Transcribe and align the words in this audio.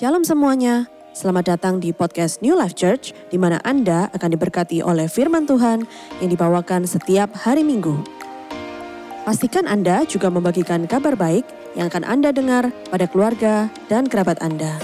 Shalom 0.00 0.24
semuanya, 0.24 0.88
selamat 1.12 1.44
datang 1.44 1.76
di 1.76 1.92
podcast 1.92 2.40
New 2.40 2.56
Life 2.56 2.72
Church, 2.72 3.12
di 3.28 3.36
mana 3.36 3.60
Anda 3.68 4.08
akan 4.16 4.32
diberkati 4.32 4.80
oleh 4.80 5.04
firman 5.04 5.44
Tuhan 5.44 5.84
yang 6.24 6.30
dibawakan 6.32 6.88
setiap 6.88 7.28
hari 7.36 7.60
Minggu. 7.60 8.00
Pastikan 9.28 9.68
Anda 9.68 10.08
juga 10.08 10.32
membagikan 10.32 10.88
kabar 10.88 11.20
baik 11.20 11.44
yang 11.76 11.92
akan 11.92 12.08
Anda 12.08 12.32
dengar 12.32 12.72
pada 12.88 13.04
keluarga 13.12 13.68
dan 13.92 14.08
kerabat 14.08 14.40
Anda. 14.40 14.80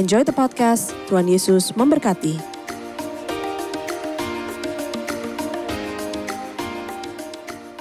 Enjoy 0.00 0.24
the 0.24 0.32
podcast, 0.32 0.96
Tuhan 1.12 1.28
Yesus 1.28 1.76
memberkati. 1.76 2.40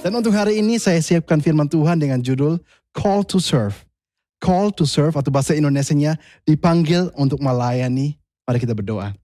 Dan 0.04 0.12
untuk 0.12 0.36
hari 0.36 0.60
ini 0.60 0.84
saya 0.84 1.00
siapkan 1.00 1.40
firman 1.40 1.72
Tuhan 1.72 1.96
dengan 1.96 2.20
judul 2.20 2.60
Call 2.92 3.24
to 3.24 3.40
Serve. 3.40 3.87
Call 4.38 4.70
to 4.78 4.86
serve 4.86 5.18
atau 5.18 5.34
bahasa 5.34 5.58
Indonesianya 5.58 6.22
dipanggil 6.46 7.10
untuk 7.18 7.42
melayani. 7.42 8.22
Mari 8.46 8.58
kita 8.62 8.78
berdoa. 8.78 9.18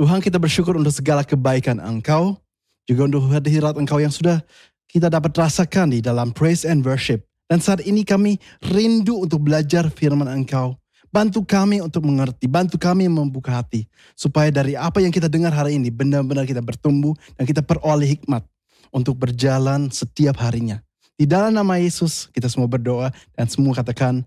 Tuhan 0.00 0.24
kita 0.24 0.40
bersyukur 0.40 0.80
untuk 0.80 0.96
segala 0.96 1.20
kebaikan 1.20 1.76
Engkau, 1.76 2.40
juga 2.88 3.04
untuk 3.04 3.28
hadirat 3.28 3.76
Engkau 3.76 4.00
yang 4.00 4.08
sudah 4.08 4.40
kita 4.88 5.12
dapat 5.12 5.36
rasakan 5.36 5.92
di 5.92 6.00
dalam 6.00 6.32
praise 6.32 6.64
and 6.64 6.80
worship. 6.80 7.28
Dan 7.50 7.60
saat 7.60 7.84
ini 7.84 8.06
kami 8.06 8.40
rindu 8.64 9.20
untuk 9.20 9.44
belajar 9.44 9.92
firman 9.92 10.26
Engkau. 10.32 10.80
Bantu 11.10 11.42
kami 11.42 11.82
untuk 11.82 12.06
mengerti, 12.06 12.46
bantu 12.46 12.78
kami 12.78 13.10
membuka 13.10 13.60
hati. 13.60 13.84
Supaya 14.14 14.48
dari 14.48 14.78
apa 14.78 15.02
yang 15.02 15.10
kita 15.10 15.26
dengar 15.26 15.50
hari 15.50 15.74
ini 15.74 15.90
benar-benar 15.90 16.46
kita 16.46 16.62
bertumbuh 16.62 17.12
dan 17.34 17.44
kita 17.44 17.60
peroleh 17.60 18.16
hikmat 18.16 18.46
untuk 18.94 19.18
berjalan 19.18 19.90
setiap 19.90 20.38
harinya. 20.38 20.78
Di 21.20 21.28
dalam 21.28 21.52
nama 21.52 21.76
Yesus 21.76 22.32
kita 22.32 22.48
semua 22.48 22.64
berdoa 22.64 23.12
dan 23.36 23.44
semua 23.44 23.76
katakan 23.76 24.24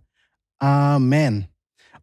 amin. 0.61 1.41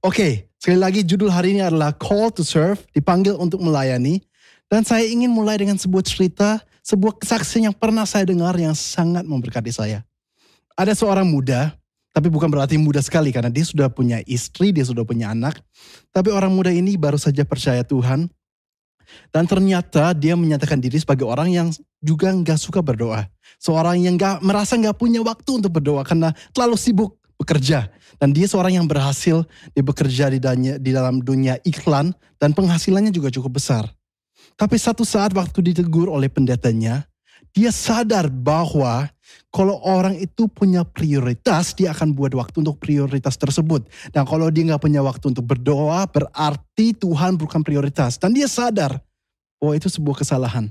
Oke, 0.03 0.51
sekali 0.59 0.83
lagi 0.83 1.07
judul 1.07 1.31
hari 1.31 1.55
ini 1.55 1.63
adalah 1.63 1.95
Call 1.95 2.35
to 2.35 2.43
Serve, 2.43 2.83
dipanggil 2.91 3.39
untuk 3.39 3.63
melayani. 3.63 4.19
Dan 4.67 4.83
saya 4.83 5.07
ingin 5.07 5.31
mulai 5.31 5.63
dengan 5.63 5.79
sebuah 5.79 6.03
cerita, 6.03 6.59
sebuah 6.83 7.23
kesaksian 7.23 7.71
yang 7.71 7.77
pernah 7.79 8.03
saya 8.03 8.27
dengar 8.27 8.59
yang 8.59 8.75
sangat 8.75 9.23
memberkati 9.23 9.71
saya. 9.71 10.03
Ada 10.75 10.99
seorang 10.99 11.31
muda, 11.31 11.71
tapi 12.11 12.27
bukan 12.27 12.51
berarti 12.51 12.75
muda 12.75 12.99
sekali 12.99 13.31
karena 13.31 13.47
dia 13.47 13.63
sudah 13.63 13.87
punya 13.95 14.19
istri, 14.27 14.75
dia 14.75 14.83
sudah 14.83 15.07
punya 15.07 15.31
anak. 15.31 15.55
Tapi 16.11 16.35
orang 16.35 16.51
muda 16.51 16.75
ini 16.75 16.99
baru 16.99 17.15
saja 17.15 17.47
percaya 17.47 17.87
Tuhan 17.87 18.27
dan 19.31 19.47
ternyata 19.47 20.11
dia 20.17 20.35
menyatakan 20.35 20.83
diri 20.83 20.99
sebagai 20.99 21.27
orang 21.27 21.51
yang 21.51 21.69
juga 22.03 22.33
nggak 22.35 22.59
suka 22.59 22.83
berdoa. 22.83 23.31
Seorang 23.63 24.03
yang 24.03 24.19
nggak 24.19 24.43
merasa 24.43 24.75
nggak 24.75 24.97
punya 24.99 25.23
waktu 25.23 25.61
untuk 25.63 25.79
berdoa 25.79 26.03
karena 26.03 26.35
terlalu 26.51 26.77
sibuk 26.81 27.21
bekerja. 27.41 27.89
Dan 28.21 28.37
dia 28.37 28.45
seorang 28.45 28.77
yang 28.77 28.87
berhasil 28.91 29.49
dia 29.73 29.81
bekerja 29.81 30.29
di, 30.29 30.37
danya, 30.37 30.77
di 30.77 30.93
dalam 30.93 31.25
dunia 31.25 31.57
iklan 31.65 32.13
dan 32.37 32.53
penghasilannya 32.53 33.09
juga 33.09 33.33
cukup 33.33 33.57
besar. 33.57 33.89
Tapi 34.61 34.77
satu 34.77 35.09
saat 35.09 35.33
waktu 35.33 35.73
ditegur 35.73 36.13
oleh 36.13 36.29
pendetanya, 36.29 37.09
dia 37.57 37.73
sadar 37.73 38.29
bahwa 38.29 39.09
kalau 39.51 39.83
orang 39.83 40.15
itu 40.15 40.47
punya 40.47 40.87
prioritas, 40.87 41.75
dia 41.75 41.91
akan 41.91 42.15
buat 42.15 42.31
waktu 42.39 42.63
untuk 42.63 42.79
prioritas 42.79 43.35
tersebut. 43.35 43.83
Dan 44.15 44.23
kalau 44.23 44.47
dia 44.47 44.63
nggak 44.63 44.79
punya 44.79 45.03
waktu 45.03 45.35
untuk 45.35 45.43
berdoa, 45.43 46.07
berarti 46.07 46.95
Tuhan 46.95 47.35
bukan 47.35 47.67
prioritas. 47.67 48.15
Dan 48.15 48.31
dia 48.31 48.47
sadar 48.47 49.03
bahwa 49.59 49.75
itu 49.75 49.91
sebuah 49.91 50.23
kesalahan. 50.23 50.71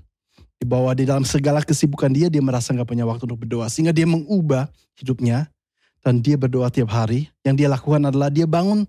Bahwa 0.64 0.96
di 0.96 1.04
dalam 1.04 1.28
segala 1.28 1.60
kesibukan 1.60 2.08
dia, 2.08 2.32
dia 2.32 2.40
merasa 2.40 2.72
nggak 2.72 2.88
punya 2.88 3.04
waktu 3.04 3.28
untuk 3.28 3.44
berdoa. 3.44 3.68
Sehingga 3.68 3.92
dia 3.92 4.08
mengubah 4.08 4.72
hidupnya 4.96 5.52
dan 6.00 6.24
dia 6.24 6.40
berdoa 6.40 6.72
tiap 6.72 6.88
hari. 6.96 7.28
Yang 7.44 7.56
dia 7.64 7.68
lakukan 7.68 8.08
adalah 8.08 8.32
dia 8.32 8.48
bangun 8.48 8.88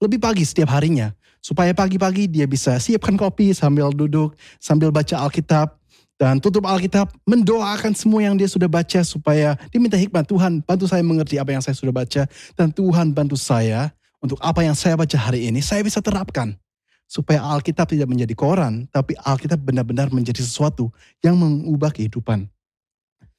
lebih 0.00 0.16
pagi 0.16 0.48
setiap 0.48 0.72
harinya. 0.72 1.12
Supaya 1.44 1.76
pagi-pagi 1.76 2.26
dia 2.26 2.48
bisa 2.48 2.80
siapkan 2.80 3.20
kopi 3.20 3.52
sambil 3.52 3.92
duduk, 3.92 4.32
sambil 4.58 4.88
baca 4.90 5.20
Alkitab, 5.28 5.76
dan 6.16 6.40
tutup 6.40 6.64
Alkitab, 6.64 7.12
mendoakan 7.28 7.92
semua 7.92 8.24
yang 8.24 8.40
dia 8.40 8.48
sudah 8.48 8.64
baca 8.64 9.04
supaya 9.04 9.52
diminta 9.68 10.00
hikmat. 10.00 10.24
Tuhan 10.24 10.64
bantu 10.64 10.88
saya 10.88 11.04
mengerti 11.04 11.36
apa 11.36 11.52
yang 11.52 11.60
saya 11.60 11.76
sudah 11.76 11.92
baca. 11.92 12.24
Dan 12.56 12.72
Tuhan 12.72 13.12
bantu 13.12 13.36
saya 13.36 13.92
untuk 14.24 14.40
apa 14.40 14.64
yang 14.64 14.72
saya 14.72 14.96
baca 14.96 15.12
hari 15.12 15.44
ini, 15.52 15.60
saya 15.60 15.84
bisa 15.84 16.00
terapkan. 16.00 16.56
Supaya 17.06 17.38
Alkitab 17.38 17.86
tidak 17.92 18.08
menjadi 18.08 18.32
koran, 18.32 18.88
tapi 18.90 19.14
Alkitab 19.14 19.60
benar-benar 19.60 20.08
menjadi 20.10 20.40
sesuatu 20.42 20.90
yang 21.20 21.36
mengubah 21.36 21.92
kehidupan. 21.92 22.48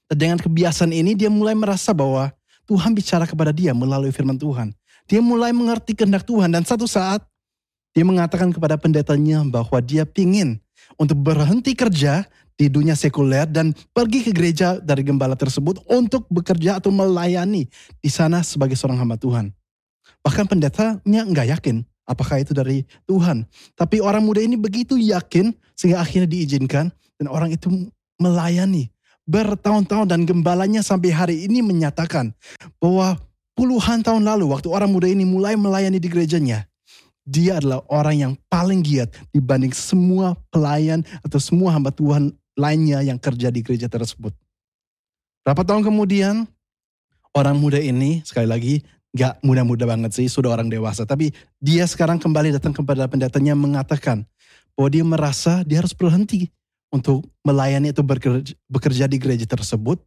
Dan 0.08 0.16
dengan 0.16 0.38
kebiasaan 0.40 0.94
ini 0.94 1.18
dia 1.18 1.28
mulai 1.28 1.58
merasa 1.58 1.92
bahwa 1.92 2.32
Tuhan 2.70 2.94
bicara 2.94 3.26
kepada 3.28 3.52
dia 3.52 3.74
melalui 3.74 4.14
firman 4.14 4.38
Tuhan. 4.38 4.72
Dia 5.10 5.20
mulai 5.20 5.52
mengerti 5.52 5.98
kehendak 5.98 6.24
Tuhan 6.24 6.54
dan 6.54 6.64
satu 6.64 6.88
saat 6.88 7.26
dia 7.92 8.06
mengatakan 8.06 8.54
kepada 8.54 8.78
pendetanya 8.80 9.44
bahwa 9.44 9.82
dia 9.84 10.06
pingin 10.08 10.62
untuk 10.96 11.20
berhenti 11.20 11.76
kerja 11.76 12.24
di 12.58 12.68
dunia 12.74 12.98
sekuler 12.98 13.46
dan 13.46 13.72
pergi 13.94 14.26
ke 14.26 14.32
gereja 14.34 14.82
dari 14.82 15.06
gembala 15.06 15.38
tersebut 15.38 15.78
untuk 15.88 16.26
bekerja 16.28 16.82
atau 16.82 16.90
melayani 16.90 17.70
di 18.02 18.10
sana 18.10 18.42
sebagai 18.42 18.74
seorang 18.74 18.98
hamba 18.98 19.16
Tuhan. 19.16 19.54
Bahkan 20.26 20.46
pendetanya 20.50 21.22
nggak 21.24 21.48
yakin 21.54 21.86
apakah 22.10 22.42
itu 22.42 22.58
dari 22.58 22.82
Tuhan. 23.06 23.46
Tapi 23.78 24.02
orang 24.02 24.26
muda 24.26 24.42
ini 24.42 24.58
begitu 24.58 24.98
yakin 24.98 25.54
sehingga 25.78 26.02
akhirnya 26.02 26.26
diizinkan 26.26 26.90
dan 27.22 27.28
orang 27.30 27.54
itu 27.54 27.70
melayani 28.18 28.90
bertahun-tahun 29.28 30.08
dan 30.08 30.24
gembalanya 30.24 30.80
sampai 30.80 31.12
hari 31.12 31.36
ini 31.46 31.60
menyatakan 31.60 32.32
bahwa 32.80 33.20
puluhan 33.54 34.00
tahun 34.00 34.24
lalu 34.24 34.48
waktu 34.56 34.72
orang 34.72 34.90
muda 34.90 35.06
ini 35.12 35.28
mulai 35.28 35.60
melayani 35.60 36.00
di 36.00 36.08
gerejanya, 36.08 36.64
dia 37.28 37.60
adalah 37.60 37.84
orang 37.92 38.16
yang 38.16 38.34
paling 38.48 38.80
giat 38.80 39.12
dibanding 39.36 39.76
semua 39.76 40.34
pelayan 40.48 41.04
atau 41.28 41.38
semua 41.44 41.76
hamba 41.76 41.92
Tuhan 41.92 42.32
lainnya 42.58 43.06
yang 43.06 43.22
kerja 43.22 43.54
di 43.54 43.62
gereja 43.62 43.88
tersebut. 43.88 44.34
Berapa 45.46 45.64
tahun 45.64 45.86
kemudian, 45.86 46.44
orang 47.32 47.56
muda 47.56 47.78
ini 47.80 48.26
sekali 48.26 48.50
lagi 48.50 48.74
gak 49.16 49.40
muda-muda 49.46 49.88
banget 49.88 50.12
sih, 50.18 50.28
sudah 50.28 50.58
orang 50.58 50.68
dewasa. 50.68 51.06
Tapi 51.06 51.32
dia 51.62 51.86
sekarang 51.88 52.20
kembali 52.20 52.58
datang 52.58 52.76
kepada 52.76 53.08
pendetanya 53.08 53.54
mengatakan 53.56 54.26
bahwa 54.76 54.90
dia 54.92 55.06
merasa 55.06 55.64
dia 55.64 55.80
harus 55.80 55.96
berhenti 55.96 56.50
untuk 56.92 57.24
melayani 57.46 57.94
atau 57.94 58.04
bekerja, 58.04 58.54
bekerja 58.68 59.06
di 59.08 59.18
gereja 59.22 59.46
tersebut 59.48 60.02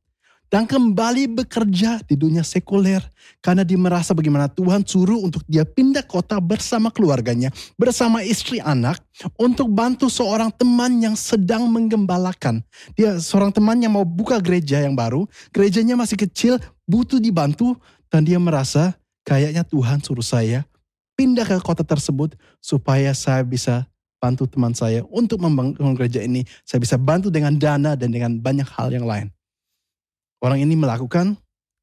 dan 0.51 0.67
kembali 0.67 1.31
bekerja 1.31 2.03
di 2.03 2.19
dunia 2.19 2.43
sekuler 2.43 2.99
karena 3.39 3.63
dia 3.63 3.79
merasa 3.79 4.11
bagaimana 4.11 4.51
Tuhan 4.51 4.83
suruh 4.83 5.23
untuk 5.23 5.47
dia 5.47 5.63
pindah 5.63 6.03
kota 6.03 6.43
bersama 6.43 6.91
keluarganya, 6.91 7.55
bersama 7.79 8.27
istri 8.27 8.59
anak 8.59 8.99
untuk 9.39 9.71
bantu 9.71 10.11
seorang 10.11 10.51
teman 10.51 10.99
yang 10.99 11.15
sedang 11.15 11.71
menggembalakan. 11.71 12.67
Dia 12.99 13.17
seorang 13.23 13.55
teman 13.55 13.79
yang 13.79 13.95
mau 13.95 14.03
buka 14.03 14.43
gereja 14.43 14.83
yang 14.83 14.99
baru, 14.99 15.25
gerejanya 15.55 15.95
masih 15.95 16.19
kecil, 16.19 16.59
butuh 16.83 17.23
dibantu 17.23 17.79
dan 18.11 18.27
dia 18.27 18.43
merasa 18.43 18.99
kayaknya 19.23 19.63
Tuhan 19.63 20.03
suruh 20.03 20.27
saya 20.27 20.67
pindah 21.15 21.47
ke 21.47 21.63
kota 21.63 21.87
tersebut 21.87 22.35
supaya 22.59 23.15
saya 23.15 23.47
bisa 23.47 23.87
bantu 24.19 24.51
teman 24.51 24.75
saya 24.75 25.07
untuk 25.15 25.39
membangun 25.39 25.95
gereja 25.95 26.27
ini. 26.27 26.43
Saya 26.67 26.83
bisa 26.83 26.99
bantu 26.99 27.31
dengan 27.31 27.55
dana 27.55 27.95
dan 27.95 28.11
dengan 28.11 28.35
banyak 28.35 28.67
hal 28.67 28.91
yang 28.91 29.07
lain. 29.07 29.31
Orang 30.41 30.59
ini 30.61 30.73
melakukan, 30.73 31.37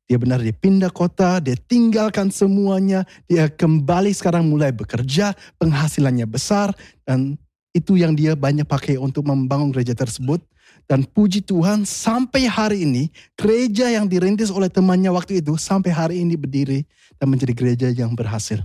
dia 0.10 0.18
benar 0.18 0.42
dia 0.42 0.56
pindah 0.56 0.90
kota, 0.90 1.38
dia 1.38 1.54
tinggalkan 1.54 2.34
semuanya, 2.34 3.06
dia 3.30 3.46
kembali 3.52 4.10
sekarang 4.16 4.50
mulai 4.50 4.74
bekerja, 4.74 5.38
penghasilannya 5.62 6.26
besar, 6.26 6.74
dan 7.06 7.38
itu 7.78 8.02
yang 8.02 8.18
dia 8.18 8.34
banyak 8.34 8.66
pakai 8.66 8.98
untuk 8.98 9.30
membangun 9.30 9.70
gereja 9.70 9.94
tersebut. 9.94 10.42
Dan 10.88 11.04
puji 11.04 11.44
Tuhan 11.44 11.84
sampai 11.84 12.48
hari 12.48 12.88
ini 12.88 13.12
gereja 13.36 13.92
yang 13.92 14.08
dirintis 14.08 14.48
oleh 14.48 14.72
temannya 14.72 15.12
waktu 15.12 15.44
itu 15.44 15.60
sampai 15.60 15.92
hari 15.92 16.16
ini 16.24 16.40
berdiri 16.40 16.88
dan 17.20 17.28
menjadi 17.28 17.54
gereja 17.54 17.88
yang 17.92 18.16
berhasil. 18.16 18.64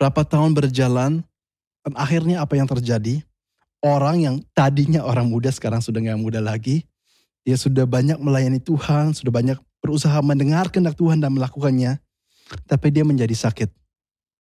Berapa 0.00 0.24
tahun 0.24 0.56
berjalan, 0.56 1.20
dan 1.84 1.92
akhirnya 1.94 2.40
apa 2.40 2.56
yang 2.56 2.64
terjadi? 2.64 3.20
Orang 3.84 4.24
yang 4.24 4.40
tadinya 4.56 5.04
orang 5.04 5.28
muda 5.28 5.52
sekarang 5.52 5.84
sudah 5.84 6.00
nggak 6.00 6.16
muda 6.16 6.40
lagi. 6.40 6.88
Dia 7.44 7.60
sudah 7.60 7.84
banyak 7.84 8.16
melayani 8.16 8.58
Tuhan, 8.58 9.12
sudah 9.12 9.28
banyak 9.28 9.60
berusaha 9.84 10.16
mendengar 10.24 10.72
kehendak 10.72 10.96
Tuhan 10.96 11.20
dan 11.20 11.36
melakukannya. 11.36 12.00
Tapi 12.64 12.88
dia 12.88 13.04
menjadi 13.04 13.36
sakit. 13.36 13.68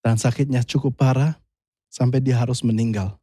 Dan 0.03 0.19
sakitnya 0.19 0.63
cukup 0.63 0.99
parah 0.99 1.39
sampai 1.91 2.23
dia 2.23 2.39
harus 2.39 2.63
meninggal. 2.63 3.19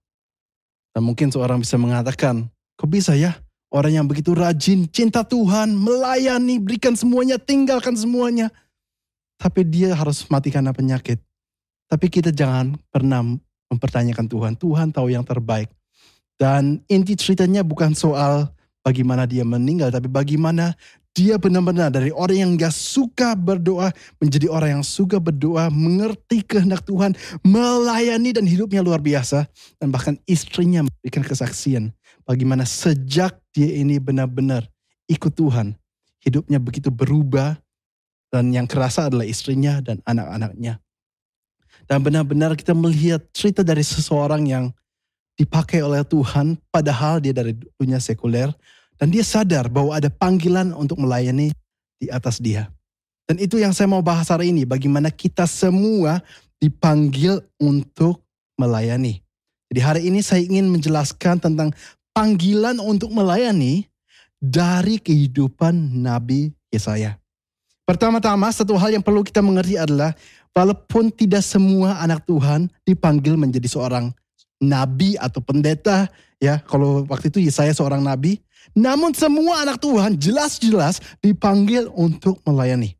Dan 0.91 1.07
mungkin 1.07 1.31
seorang 1.31 1.63
bisa 1.63 1.79
mengatakan, 1.79 2.51
kok 2.75 2.91
bisa 2.91 3.15
ya 3.15 3.39
orang 3.71 4.03
yang 4.03 4.05
begitu 4.07 4.35
rajin, 4.35 4.89
cinta 4.91 5.23
Tuhan, 5.23 5.71
melayani, 5.73 6.59
berikan 6.59 6.97
semuanya, 6.97 7.39
tinggalkan 7.39 7.95
semuanya. 7.95 8.51
Tapi 9.39 9.63
dia 9.63 9.95
harus 9.95 10.27
mati 10.27 10.51
karena 10.51 10.75
penyakit. 10.75 11.23
Tapi 11.87 12.05
kita 12.11 12.35
jangan 12.35 12.75
pernah 12.91 13.23
mempertanyakan 13.71 14.27
Tuhan. 14.27 14.53
Tuhan 14.59 14.91
tahu 14.91 15.07
yang 15.13 15.23
terbaik. 15.23 15.71
Dan 16.35 16.83
inti 16.91 17.15
ceritanya 17.15 17.63
bukan 17.63 17.95
soal 17.95 18.51
bagaimana 18.85 19.29
dia 19.29 19.43
meninggal, 19.45 19.91
tapi 19.91 20.07
bagaimana 20.07 20.75
Dia 21.09 21.41
benar-benar 21.41 21.89
dari 21.89 22.13
orang 22.13 22.37
yang 22.37 22.51
gak 22.53 22.71
suka 22.71 23.33
berdoa 23.33 23.89
menjadi 24.21 24.45
orang 24.45 24.79
yang 24.79 24.85
suka 24.85 25.17
berdoa, 25.17 25.67
mengerti 25.73 26.45
kehendak 26.45 26.85
Tuhan, 26.85 27.17
melayani 27.41 28.29
dan 28.29 28.45
hidupnya 28.45 28.85
luar 28.85 29.01
biasa. 29.01 29.49
Dan 29.81 29.89
bahkan 29.89 30.15
istrinya 30.29 30.85
memberikan 30.85 31.25
kesaksian 31.25 31.91
bagaimana 32.29 32.63
sejak 32.63 33.41
dia 33.51 33.67
ini 33.81 33.97
benar-benar 33.97 34.69
ikut 35.09 35.33
Tuhan, 35.33 35.73
hidupnya 36.21 36.61
begitu 36.61 36.93
berubah 36.93 37.57
dan 38.29 38.53
yang 38.53 38.69
kerasa 38.69 39.09
adalah 39.09 39.25
istrinya 39.25 39.81
dan 39.81 40.05
anak-anaknya. 40.05 40.77
Dan 41.89 42.05
benar-benar 42.05 42.53
kita 42.53 42.77
melihat 42.77 43.25
cerita 43.33 43.65
dari 43.65 43.81
seseorang 43.81 44.45
yang 44.45 44.69
dipakai 45.39 45.79
oleh 45.79 46.03
Tuhan 46.03 46.59
padahal 46.67 47.23
dia 47.23 47.31
dari 47.31 47.55
dunia 47.79 48.03
sekuler 48.03 48.51
dan 48.99 49.07
dia 49.07 49.23
sadar 49.23 49.71
bahwa 49.71 49.95
ada 49.95 50.11
panggilan 50.11 50.75
untuk 50.75 50.99
melayani 50.99 51.55
di 51.95 52.11
atas 52.11 52.43
dia. 52.43 52.67
Dan 53.23 53.39
itu 53.39 53.55
yang 53.55 53.71
saya 53.71 53.87
mau 53.87 54.03
bahas 54.03 54.27
hari 54.27 54.51
ini, 54.51 54.67
bagaimana 54.67 55.07
kita 55.07 55.47
semua 55.47 56.19
dipanggil 56.59 57.39
untuk 57.55 58.19
melayani. 58.59 59.23
Jadi 59.71 59.79
hari 59.79 60.01
ini 60.11 60.19
saya 60.19 60.43
ingin 60.43 60.67
menjelaskan 60.67 61.39
tentang 61.39 61.71
panggilan 62.11 62.81
untuk 62.83 63.13
melayani 63.13 63.87
dari 64.41 64.99
kehidupan 64.99 66.03
Nabi 66.03 66.51
Yesaya. 66.73 67.15
Pertama-tama 67.87 68.49
satu 68.51 68.75
hal 68.75 68.97
yang 68.97 69.05
perlu 69.05 69.23
kita 69.23 69.39
mengerti 69.39 69.77
adalah 69.77 70.11
walaupun 70.51 71.13
tidak 71.13 71.45
semua 71.45 72.01
anak 72.01 72.25
Tuhan 72.25 72.67
dipanggil 72.83 73.37
menjadi 73.37 73.69
seorang 73.69 74.11
nabi 74.59 75.15
atau 75.15 75.39
pendeta 75.39 76.11
ya 76.39 76.59
kalau 76.63 77.07
waktu 77.07 77.31
itu 77.31 77.39
Yesaya 77.39 77.71
seorang 77.71 78.03
nabi 78.03 78.43
namun 78.77 79.15
semua 79.17 79.65
anak 79.65 79.81
Tuhan 79.81 80.19
jelas-jelas 80.19 81.01
dipanggil 81.23 81.89
untuk 81.95 82.37
melayani. 82.45 82.93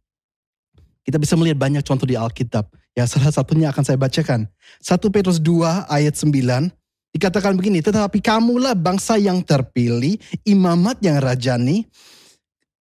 Kita 1.05 1.17
bisa 1.21 1.33
melihat 1.37 1.57
banyak 1.57 1.83
contoh 1.85 2.05
di 2.05 2.17
Alkitab. 2.17 2.69
Ya 2.97 3.05
salah 3.05 3.33
satunya 3.33 3.69
akan 3.69 3.83
saya 3.85 3.97
bacakan. 3.97 4.49
1 4.81 5.13
Petrus 5.13 5.37
2 5.41 5.89
ayat 5.89 6.13
9 6.17 6.69
dikatakan 7.09 7.57
begini, 7.57 7.81
tetapi 7.81 8.21
kamulah 8.21 8.77
bangsa 8.77 9.17
yang 9.17 9.41
terpilih, 9.41 10.21
imamat 10.45 11.01
yang 11.01 11.17
rajani, 11.17 11.89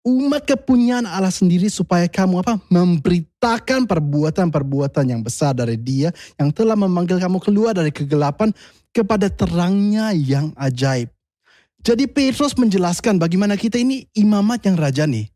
umat 0.08 0.48
kepunyaan 0.48 1.04
Allah 1.04 1.28
sendiri 1.28 1.68
supaya 1.68 2.08
kamu 2.08 2.40
apa? 2.40 2.56
Memberitakan 2.72 3.84
perbuatan-perbuatan 3.84 5.04
yang 5.12 5.20
besar 5.20 5.52
dari 5.52 5.76
dia 5.76 6.08
yang 6.40 6.48
telah 6.48 6.72
memanggil 6.72 7.20
kamu 7.20 7.36
keluar 7.44 7.76
dari 7.76 7.92
kegelapan 7.92 8.48
kepada 8.88 9.28
terangnya 9.28 10.16
yang 10.16 10.56
ajaib. 10.56 11.12
Jadi 11.84 12.08
Petrus 12.08 12.56
menjelaskan 12.56 13.20
bagaimana 13.20 13.54
kita 13.54 13.76
ini 13.76 14.08
imamat 14.16 14.64
yang 14.66 14.76
raja 14.80 15.04
nih. 15.04 15.28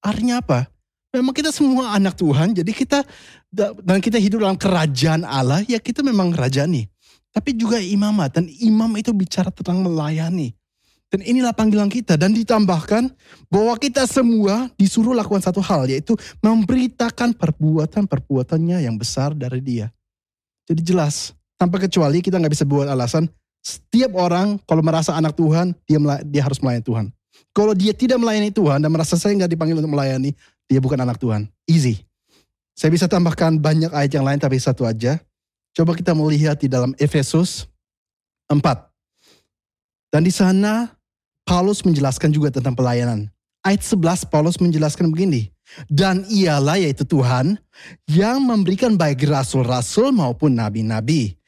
Artinya 0.00 0.40
apa? 0.40 0.70
Memang 1.10 1.34
kita 1.34 1.50
semua 1.50 1.98
anak 1.98 2.14
Tuhan, 2.14 2.54
jadi 2.54 2.70
kita 2.70 3.02
dan 3.82 3.98
kita 3.98 4.14
hidup 4.14 4.46
dalam 4.46 4.54
kerajaan 4.54 5.26
Allah, 5.26 5.60
ya 5.66 5.82
kita 5.82 6.06
memang 6.06 6.30
raja 6.30 6.64
nih. 6.70 6.86
Tapi 7.34 7.54
juga 7.58 7.82
imamat 7.82 8.38
dan 8.38 8.46
imam 8.46 8.90
itu 8.94 9.10
bicara 9.10 9.50
tentang 9.50 9.82
melayani. 9.82 10.54
Dan 11.10 11.26
inilah 11.26 11.50
panggilan 11.50 11.90
kita 11.90 12.14
dan 12.14 12.30
ditambahkan 12.30 13.10
bahwa 13.50 13.74
kita 13.82 14.06
semua 14.06 14.70
disuruh 14.78 15.10
lakukan 15.10 15.42
satu 15.42 15.58
hal 15.58 15.90
yaitu 15.90 16.14
memberitakan 16.38 17.34
perbuatan-perbuatannya 17.34 18.86
yang 18.86 18.94
besar 18.94 19.34
dari 19.34 19.58
dia. 19.58 19.90
Jadi 20.70 20.86
jelas, 20.86 21.34
tanpa 21.58 21.82
kecuali 21.82 22.22
kita 22.22 22.38
nggak 22.38 22.54
bisa 22.54 22.62
buat 22.62 22.86
alasan 22.86 23.26
setiap 23.60 24.16
orang 24.16 24.56
kalau 24.64 24.80
merasa 24.80 25.12
anak 25.12 25.36
Tuhan, 25.36 25.76
dia 25.84 25.98
dia 26.24 26.42
harus 26.46 26.62
melayani 26.64 26.84
Tuhan. 26.84 27.06
Kalau 27.52 27.74
dia 27.76 27.92
tidak 27.92 28.16
melayani 28.16 28.54
Tuhan 28.54 28.80
dan 28.80 28.90
merasa 28.94 29.18
saya 29.20 29.36
nggak 29.36 29.52
dipanggil 29.52 29.76
untuk 29.82 29.92
melayani, 29.92 30.32
dia 30.64 30.80
bukan 30.80 31.02
anak 31.02 31.20
Tuhan. 31.20 31.50
Easy. 31.68 32.06
Saya 32.72 32.94
bisa 32.94 33.10
tambahkan 33.10 33.60
banyak 33.60 33.92
ayat 33.92 34.14
yang 34.14 34.24
lain 34.24 34.40
tapi 34.40 34.56
satu 34.56 34.88
aja. 34.88 35.20
Coba 35.76 35.92
kita 35.92 36.16
melihat 36.16 36.56
di 36.56 36.70
dalam 36.70 36.96
Efesus 36.96 37.68
4. 38.48 38.56
Dan 40.10 40.24
di 40.26 40.32
sana 40.32 40.88
Paulus 41.44 41.82
menjelaskan 41.82 42.30
juga 42.30 42.54
tentang 42.54 42.76
pelayanan. 42.76 43.28
Ayat 43.60 43.84
11 43.84 44.28
Paulus 44.28 44.56
menjelaskan 44.56 45.12
begini. 45.12 45.52
Dan 45.86 46.26
ialah 46.26 46.82
yaitu 46.82 47.06
Tuhan 47.06 47.54
yang 48.10 48.42
memberikan 48.42 48.98
baik 48.98 49.22
rasul-rasul 49.22 50.10
maupun 50.10 50.58
nabi-nabi 50.58 51.38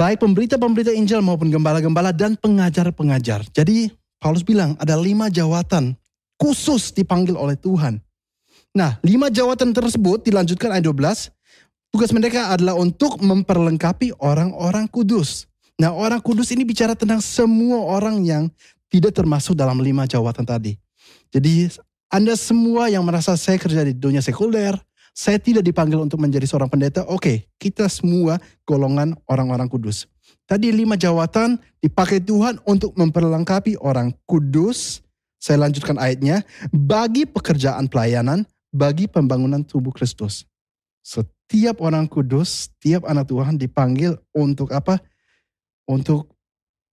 Baik 0.00 0.24
pemberita-pemberita 0.24 0.96
Injil 0.96 1.20
maupun 1.20 1.52
gembala-gembala 1.52 2.08
dan 2.08 2.32
pengajar-pengajar. 2.32 3.44
Jadi 3.52 3.92
Paulus 4.16 4.40
bilang 4.40 4.72
ada 4.80 4.96
lima 4.96 5.28
jawatan 5.28 5.92
khusus 6.40 6.88
dipanggil 6.96 7.36
oleh 7.36 7.52
Tuhan. 7.52 8.00
Nah 8.72 8.96
lima 9.04 9.28
jawatan 9.28 9.76
tersebut 9.76 10.24
dilanjutkan 10.24 10.72
ayat 10.72 10.88
12. 10.88 11.28
Tugas 11.92 12.16
mereka 12.16 12.48
adalah 12.48 12.80
untuk 12.80 13.20
memperlengkapi 13.20 14.16
orang-orang 14.24 14.88
kudus. 14.88 15.44
Nah 15.76 15.92
orang 15.92 16.24
kudus 16.24 16.48
ini 16.56 16.64
bicara 16.64 16.96
tentang 16.96 17.20
semua 17.20 17.84
orang 17.84 18.24
yang 18.24 18.48
tidak 18.90 19.14
termasuk 19.14 19.54
dalam 19.54 19.78
lima 19.78 20.04
jawatan 20.04 20.44
tadi. 20.44 20.76
Jadi 21.30 21.70
anda 22.10 22.34
semua 22.34 22.90
yang 22.90 23.06
merasa 23.06 23.38
saya 23.38 23.54
kerja 23.56 23.86
di 23.86 23.94
dunia 23.94 24.18
sekuler, 24.18 24.74
saya 25.14 25.38
tidak 25.38 25.62
dipanggil 25.62 26.02
untuk 26.02 26.18
menjadi 26.18 26.46
seorang 26.46 26.66
pendeta. 26.66 27.06
Oke, 27.06 27.46
kita 27.58 27.86
semua 27.86 28.42
golongan 28.66 29.14
orang-orang 29.30 29.70
kudus. 29.70 30.10
Tadi 30.46 30.74
lima 30.74 30.98
jawatan 30.98 31.58
dipakai 31.78 32.18
Tuhan 32.18 32.58
untuk 32.66 32.94
memperlengkapi 32.98 33.78
orang 33.78 34.10
kudus. 34.26 35.02
Saya 35.38 35.62
lanjutkan 35.66 35.98
ayatnya. 36.02 36.42
Bagi 36.74 37.24
pekerjaan 37.30 37.86
pelayanan, 37.86 38.42
bagi 38.74 39.06
pembangunan 39.06 39.62
tubuh 39.62 39.94
Kristus. 39.94 40.46
Setiap 41.02 41.78
orang 41.82 42.10
kudus, 42.10 42.66
setiap 42.70 43.06
anak 43.06 43.30
Tuhan 43.30 43.54
dipanggil 43.54 44.18
untuk 44.34 44.74
apa? 44.74 44.98
Untuk 45.86 46.30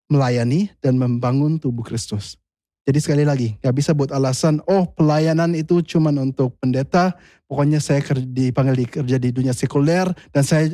melayani 0.07 0.71
dan 0.80 0.95
membangun 1.00 1.59
tubuh 1.59 1.83
Kristus. 1.83 2.39
Jadi 2.88 3.04
sekali 3.04 3.24
lagi, 3.27 3.59
gak 3.59 3.75
bisa 3.75 3.92
buat 3.92 4.15
alasan, 4.15 4.63
oh 4.63 4.88
pelayanan 4.95 5.51
itu 5.59 5.83
cuma 5.83 6.07
untuk 6.15 6.56
pendeta, 6.56 7.19
pokoknya 7.44 7.83
saya 7.83 8.00
dipanggil 8.15 8.80
di, 8.80 8.86
kerja 8.88 9.18
di 9.19 9.30
dunia 9.36 9.51
sekuler, 9.51 10.07
dan 10.31 10.44
saya 10.48 10.71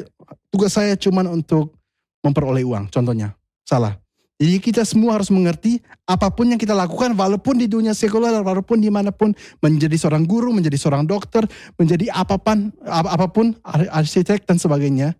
tugas 0.53 0.77
saya 0.77 0.93
cuma 0.93 1.25
untuk 1.25 1.73
memperoleh 2.21 2.61
uang, 2.61 2.93
contohnya. 2.93 3.33
Salah. 3.65 3.97
Jadi 4.37 4.61
kita 4.61 4.85
semua 4.85 5.17
harus 5.17 5.33
mengerti 5.33 5.81
apa 6.05 6.29
pun 6.29 6.49
yang 6.49 6.61
kita 6.61 6.77
lakukan 6.77 7.17
walaupun 7.17 7.57
di 7.57 7.65
dunia 7.65 7.97
sekuler, 7.97 8.33
walaupun 8.45 8.77
di 8.77 8.93
mana 8.93 9.09
pun 9.09 9.33
menjadi 9.61 9.97
seorang 9.97 10.25
guru, 10.25 10.53
menjadi 10.53 10.77
seorang 10.77 11.09
dokter, 11.09 11.45
menjadi 11.81 12.13
apa 12.13 12.37
pun, 12.37 12.69
ap 12.85 13.07
apa 13.09 13.27
pun 13.29 13.57
arsitek 13.89 14.45
dan 14.45 14.61
sebagainya, 14.61 15.17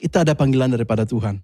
kita 0.00 0.24
ada 0.24 0.32
panggilan 0.32 0.72
daripada 0.72 1.04
Tuhan. 1.04 1.40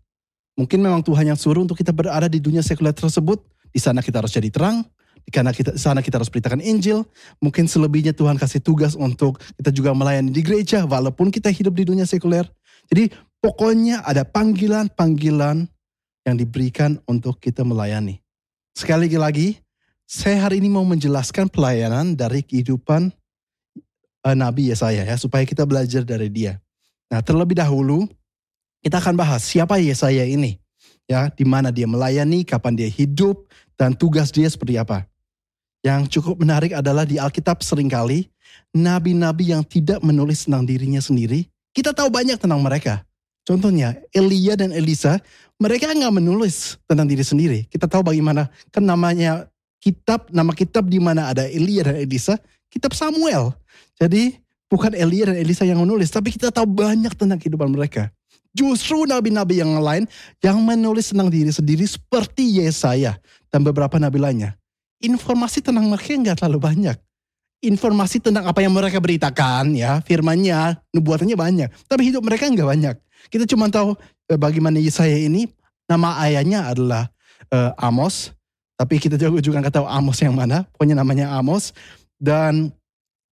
Mungkin 0.53 0.85
memang 0.85 1.01
Tuhan 1.01 1.33
yang 1.33 1.39
suruh 1.39 1.65
untuk 1.65 1.81
kita 1.81 1.97
berada 1.97 2.29
di 2.29 2.37
dunia 2.37 2.61
sekuler 2.61 2.93
tersebut, 2.93 3.41
di 3.73 3.81
sana 3.81 4.05
kita 4.05 4.21
harus 4.21 4.37
jadi 4.37 4.53
terang, 4.53 4.85
di 5.25 5.31
sana 5.33 5.51
kita, 5.55 5.71
sana 5.81 6.01
kita 6.05 6.21
harus 6.21 6.29
beritakan 6.29 6.61
Injil. 6.61 7.09
Mungkin 7.41 7.65
selebihnya 7.65 8.13
Tuhan 8.13 8.37
kasih 8.37 8.61
tugas 8.61 8.93
untuk 8.93 9.41
kita 9.57 9.73
juga 9.73 9.97
melayani 9.97 10.29
di 10.29 10.45
gereja, 10.45 10.85
walaupun 10.85 11.33
kita 11.33 11.49
hidup 11.49 11.73
di 11.73 11.89
dunia 11.89 12.05
sekuler. 12.05 12.45
Jadi 12.93 13.09
pokoknya 13.41 14.05
ada 14.05 14.29
panggilan-panggilan 14.29 15.65
yang 16.29 16.37
diberikan 16.37 17.01
untuk 17.09 17.41
kita 17.41 17.65
melayani. 17.65 18.21
Sekali 18.77 19.09
lagi, 19.17 19.57
saya 20.05 20.45
hari 20.45 20.61
ini 20.61 20.69
mau 20.69 20.85
menjelaskan 20.85 21.49
pelayanan 21.49 22.13
dari 22.13 22.45
kehidupan 22.45 23.09
uh, 24.29 24.37
Nabi 24.37 24.69
Yesaya 24.69 25.09
ya, 25.09 25.17
supaya 25.17 25.49
kita 25.49 25.65
belajar 25.65 26.05
dari 26.05 26.29
dia. 26.29 26.61
Nah 27.09 27.25
terlebih 27.25 27.57
dahulu, 27.57 28.05
kita 28.83 28.99
akan 28.99 29.15
bahas 29.15 29.47
siapa 29.47 29.79
Yesaya 29.79 30.27
ini 30.27 30.59
ya 31.07 31.31
di 31.33 31.47
mana 31.47 31.71
dia 31.71 31.87
melayani, 31.87 32.43
kapan 32.43 32.75
dia 32.75 32.91
hidup, 32.91 33.47
dan 33.79 33.95
tugas 33.95 34.31
dia 34.35 34.47
seperti 34.51 34.79
apa. 34.79 35.07
Yang 35.83 36.19
cukup 36.19 36.39
menarik 36.43 36.75
adalah 36.75 37.03
di 37.03 37.19
Alkitab 37.19 37.63
sering 37.63 37.91
kali 37.91 38.31
nabi-nabi 38.71 39.51
yang 39.51 39.63
tidak 39.67 39.99
menulis 40.01 40.47
tentang 40.47 40.63
dirinya 40.63 41.03
sendiri, 41.03 41.49
kita 41.75 41.91
tahu 41.91 42.13
banyak 42.13 42.39
tentang 42.39 42.61
mereka. 42.63 43.03
Contohnya 43.43 43.99
Elia 44.15 44.55
dan 44.55 44.71
Elisa, 44.71 45.19
mereka 45.59 45.91
nggak 45.91 46.15
menulis 46.15 46.79
tentang 46.87 47.11
diri 47.11 47.27
sendiri. 47.27 47.59
Kita 47.67 47.91
tahu 47.91 48.07
bagaimana 48.07 48.47
kan 48.71 48.87
namanya 48.87 49.51
kitab, 49.83 50.31
nama 50.31 50.55
kitab 50.55 50.87
di 50.87 51.03
mana 51.03 51.35
ada 51.35 51.43
Elia 51.51 51.91
dan 51.91 51.99
Elisa, 51.99 52.39
kitab 52.71 52.95
Samuel. 52.95 53.51
Jadi 53.99 54.39
bukan 54.71 54.95
Elia 54.95 55.35
dan 55.35 55.37
Elisa 55.43 55.67
yang 55.67 55.83
menulis, 55.83 56.15
tapi 56.15 56.31
kita 56.31 56.55
tahu 56.55 56.71
banyak 56.71 57.19
tentang 57.19 57.43
kehidupan 57.43 57.67
mereka. 57.67 58.15
Justru 58.53 59.09
nabi-nabi 59.09 59.65
yang 59.65 59.81
lain 59.81 60.05
yang 60.45 60.61
menulis 60.61 61.09
tentang 61.09 61.33
diri 61.33 61.49
sendiri 61.49 61.89
seperti 61.89 62.61
Yesaya 62.61 63.17
dan 63.49 63.65
beberapa 63.65 63.97
nabi 63.97 64.21
lainnya. 64.21 64.61
Informasi 65.01 65.65
tentang 65.65 65.89
mereka 65.89 66.13
nggak 66.13 66.37
terlalu 66.37 66.61
banyak. 66.61 66.97
Informasi 67.63 68.21
tentang 68.21 68.45
apa 68.45 68.61
yang 68.61 68.75
mereka 68.75 69.01
beritakan 69.01 69.73
ya, 69.73 70.05
firmannya, 70.05 70.77
nubuatannya 70.93 71.37
banyak. 71.39 71.69
Tapi 71.89 72.13
hidup 72.13 72.23
mereka 72.27 72.51
nggak 72.51 72.69
banyak. 72.69 72.97
Kita 73.33 73.49
cuma 73.49 73.73
tahu 73.73 73.97
eh, 74.29 74.37
bagaimana 74.37 74.83
Yesaya 74.83 75.17
ini, 75.17 75.49
nama 75.89 76.21
ayahnya 76.27 76.69
adalah 76.69 77.09
uh, 77.53 77.73
Amos. 77.81 78.37
Tapi 78.77 78.99
kita 78.99 79.15
juga 79.15 79.39
juga 79.39 79.63
nggak 79.63 79.79
tahu 79.79 79.87
Amos 79.87 80.19
yang 80.21 80.35
mana. 80.35 80.67
Pokoknya 80.75 80.99
namanya 80.99 81.33
Amos. 81.39 81.71
Dan 82.19 82.75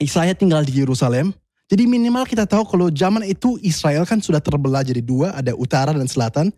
Yesaya 0.01 0.33
tinggal 0.33 0.63
di 0.65 0.79
Yerusalem. 0.79 1.35
Jadi 1.71 1.87
minimal 1.87 2.27
kita 2.27 2.51
tahu 2.51 2.67
kalau 2.67 2.91
zaman 2.91 3.23
itu 3.23 3.55
Israel 3.63 4.03
kan 4.03 4.19
sudah 4.19 4.43
terbelah 4.43 4.83
jadi 4.83 4.99
dua, 4.99 5.31
ada 5.39 5.55
utara 5.55 5.95
dan 5.95 6.11
selatan. 6.11 6.51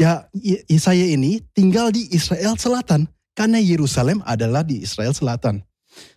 Ya 0.00 0.24
Yesaya 0.66 1.04
ini 1.04 1.44
tinggal 1.52 1.92
di 1.92 2.08
Israel 2.10 2.56
selatan 2.56 3.04
karena 3.36 3.60
Yerusalem 3.60 4.24
adalah 4.24 4.64
di 4.64 4.80
Israel 4.80 5.12
selatan. 5.12 5.60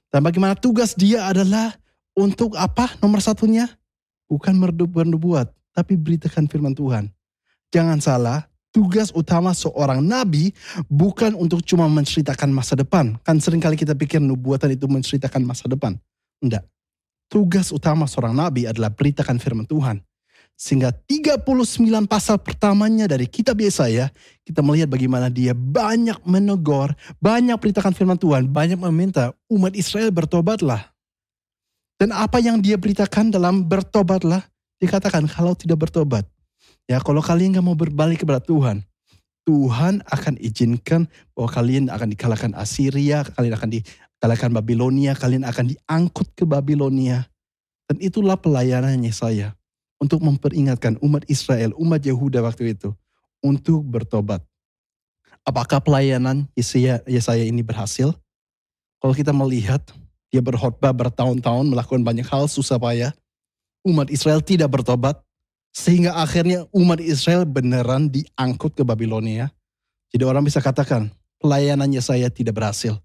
Dan 0.08 0.24
bagaimana 0.24 0.56
tugas 0.56 0.96
dia 0.96 1.28
adalah 1.28 1.76
untuk 2.16 2.56
apa 2.56 2.96
nomor 3.04 3.20
satunya? 3.20 3.68
Bukan 4.32 4.56
bernubuat, 4.88 5.52
tapi 5.76 6.00
beritakan 6.00 6.48
firman 6.48 6.72
Tuhan. 6.72 7.12
Jangan 7.72 8.00
salah, 8.00 8.40
tugas 8.72 9.12
utama 9.12 9.52
seorang 9.52 10.00
nabi 10.00 10.56
bukan 10.88 11.36
untuk 11.36 11.64
cuma 11.68 11.92
menceritakan 11.92 12.48
masa 12.48 12.80
depan. 12.80 13.20
Kan 13.28 13.44
sering 13.44 13.60
kali 13.60 13.76
kita 13.76 13.92
pikir 13.92 14.24
nubuatan 14.24 14.72
itu 14.72 14.88
menceritakan 14.88 15.44
masa 15.44 15.68
depan. 15.68 16.00
Enggak. 16.40 16.64
Tugas 17.28 17.76
utama 17.76 18.08
seorang 18.08 18.32
nabi 18.32 18.64
adalah 18.68 18.88
beritakan 18.88 19.36
firman 19.36 19.68
Tuhan. 19.68 20.00
Sehingga 20.58 20.90
39 20.90 21.46
pasal 22.10 22.42
pertamanya 22.42 23.06
dari 23.06 23.30
kitab 23.30 23.62
Yesaya, 23.62 24.10
kita 24.42 24.66
melihat 24.66 24.90
bagaimana 24.90 25.30
dia 25.30 25.54
banyak 25.54 26.18
menegur, 26.26 26.98
banyak 27.22 27.54
beritakan 27.62 27.94
firman 27.94 28.18
Tuhan, 28.18 28.50
banyak 28.50 28.82
meminta 28.90 29.38
umat 29.54 29.78
Israel 29.78 30.10
bertobatlah. 30.10 30.90
Dan 32.02 32.10
apa 32.10 32.42
yang 32.42 32.58
dia 32.58 32.74
beritakan 32.74 33.30
dalam 33.30 33.70
bertobatlah, 33.70 34.50
dikatakan 34.82 35.30
kalau 35.30 35.54
tidak 35.54 35.78
bertobat. 35.78 36.26
Ya 36.90 36.98
kalau 37.04 37.22
kalian 37.22 37.54
gak 37.54 37.66
mau 37.66 37.78
berbalik 37.78 38.26
kepada 38.26 38.42
Tuhan, 38.42 38.82
Tuhan 39.46 40.02
akan 40.10 40.42
izinkan 40.42 41.06
bahwa 41.32 41.50
kalian 41.54 41.88
akan 41.94 42.08
dikalahkan 42.12 42.52
Assyria, 42.58 43.24
kalian 43.24 43.56
akan 43.56 43.70
dikalahkan 44.18 44.50
Babilonia, 44.50 45.14
kalian 45.14 45.46
akan 45.46 45.78
diangkut 45.78 46.34
ke 46.34 46.44
Babilonia. 46.44 47.30
Dan 47.86 48.02
itulah 48.02 48.36
pelayanannya 48.36 49.14
saya 49.14 49.54
untuk 50.02 50.20
memperingatkan 50.26 50.98
umat 51.00 51.24
Israel, 51.30 51.72
umat 51.78 52.02
Yehuda 52.02 52.42
waktu 52.44 52.74
itu 52.74 52.92
untuk 53.46 53.86
bertobat. 53.86 54.42
Apakah 55.48 55.80
pelayanan 55.80 56.50
Yesaya, 56.58 57.46
ini 57.46 57.64
berhasil? 57.64 58.12
Kalau 59.00 59.14
kita 59.16 59.32
melihat 59.32 59.80
dia 60.28 60.44
berkhotbah 60.44 60.92
bertahun-tahun 60.92 61.72
melakukan 61.72 62.04
banyak 62.04 62.28
hal 62.28 62.52
susah 62.52 62.76
payah, 62.76 63.16
umat 63.88 64.12
Israel 64.12 64.44
tidak 64.44 64.68
bertobat 64.68 65.24
sehingga 65.72 66.20
akhirnya 66.20 66.68
umat 66.76 67.00
Israel 67.00 67.48
beneran 67.48 68.12
diangkut 68.12 68.76
ke 68.76 68.84
Babilonia. 68.84 69.54
Jadi 70.12 70.28
orang 70.28 70.44
bisa 70.44 70.60
katakan 70.60 71.08
pelayanan 71.40 71.88
Yesaya 71.94 72.28
tidak 72.28 72.60
berhasil. 72.60 73.00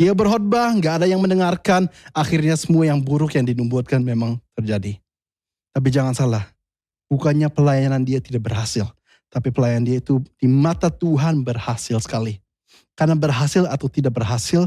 Dia 0.00 0.16
berkhotbah, 0.16 0.72
nggak 0.80 1.04
ada 1.04 1.06
yang 1.12 1.20
mendengarkan. 1.20 1.84
Akhirnya 2.16 2.56
semua 2.56 2.88
yang 2.88 3.04
buruk 3.04 3.36
yang 3.36 3.44
dinubuatkan 3.44 4.00
memang 4.00 4.40
terjadi. 4.56 4.96
Tapi 5.76 5.88
jangan 5.92 6.16
salah, 6.16 6.48
bukannya 7.12 7.52
pelayanan 7.52 8.00
dia 8.00 8.16
tidak 8.16 8.48
berhasil. 8.48 8.88
Tapi 9.28 9.52
pelayanan 9.52 9.84
dia 9.84 10.00
itu 10.00 10.24
di 10.40 10.48
mata 10.48 10.88
Tuhan 10.88 11.44
berhasil 11.44 12.00
sekali. 12.00 12.40
Karena 12.96 13.12
berhasil 13.12 13.68
atau 13.68 13.92
tidak 13.92 14.16
berhasil, 14.16 14.64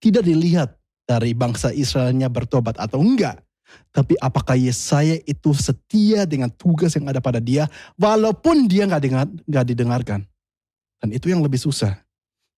tidak 0.00 0.24
dilihat 0.24 0.72
dari 1.04 1.36
bangsa 1.36 1.76
Israelnya 1.76 2.32
bertobat 2.32 2.80
atau 2.80 3.04
enggak. 3.04 3.36
Tapi 3.92 4.16
apakah 4.16 4.56
Yesaya 4.56 5.20
itu 5.28 5.52
setia 5.52 6.24
dengan 6.24 6.48
tugas 6.48 6.96
yang 6.96 7.04
ada 7.04 7.20
pada 7.20 7.36
dia, 7.36 7.68
walaupun 8.00 8.64
dia 8.64 8.88
nggak 8.88 9.02
dengar, 9.04 9.28
nggak 9.44 9.66
didengarkan. 9.76 10.20
Dan 11.04 11.12
itu 11.12 11.28
yang 11.28 11.44
lebih 11.44 11.60
susah. 11.60 12.00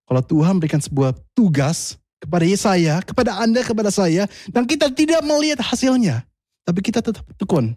Kalau 0.07 0.23
Tuhan 0.23 0.63
berikan 0.63 0.79
sebuah 0.79 1.19
tugas, 1.35 1.99
kepada 2.23 2.45
Yesaya, 2.47 3.03
kepada 3.03 3.43
Anda, 3.43 3.67
kepada 3.67 3.91
saya, 3.91 4.31
dan 4.55 4.63
kita 4.63 4.95
tidak 4.95 5.27
melihat 5.27 5.59
hasilnya. 5.59 6.23
Tapi 6.63 6.79
kita 6.79 7.03
tetap 7.03 7.27
tekun. 7.35 7.75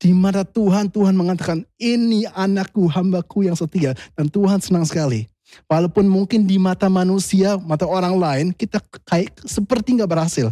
Di 0.00 0.10
mana 0.16 0.42
Tuhan, 0.42 0.88
Tuhan 0.88 1.12
mengatakan, 1.12 1.62
ini 1.76 2.24
anakku, 2.32 2.88
hambaku 2.88 3.46
yang 3.46 3.54
setia. 3.54 3.92
Dan 4.16 4.32
Tuhan 4.32 4.58
senang 4.64 4.88
sekali. 4.88 5.28
Walaupun 5.68 6.08
mungkin 6.08 6.48
di 6.48 6.56
mata 6.56 6.88
manusia, 6.88 7.60
mata 7.60 7.84
orang 7.84 8.16
lain, 8.16 8.46
kita 8.56 8.80
kayak 9.04 9.36
seperti 9.44 10.00
nggak 10.00 10.10
berhasil. 10.10 10.48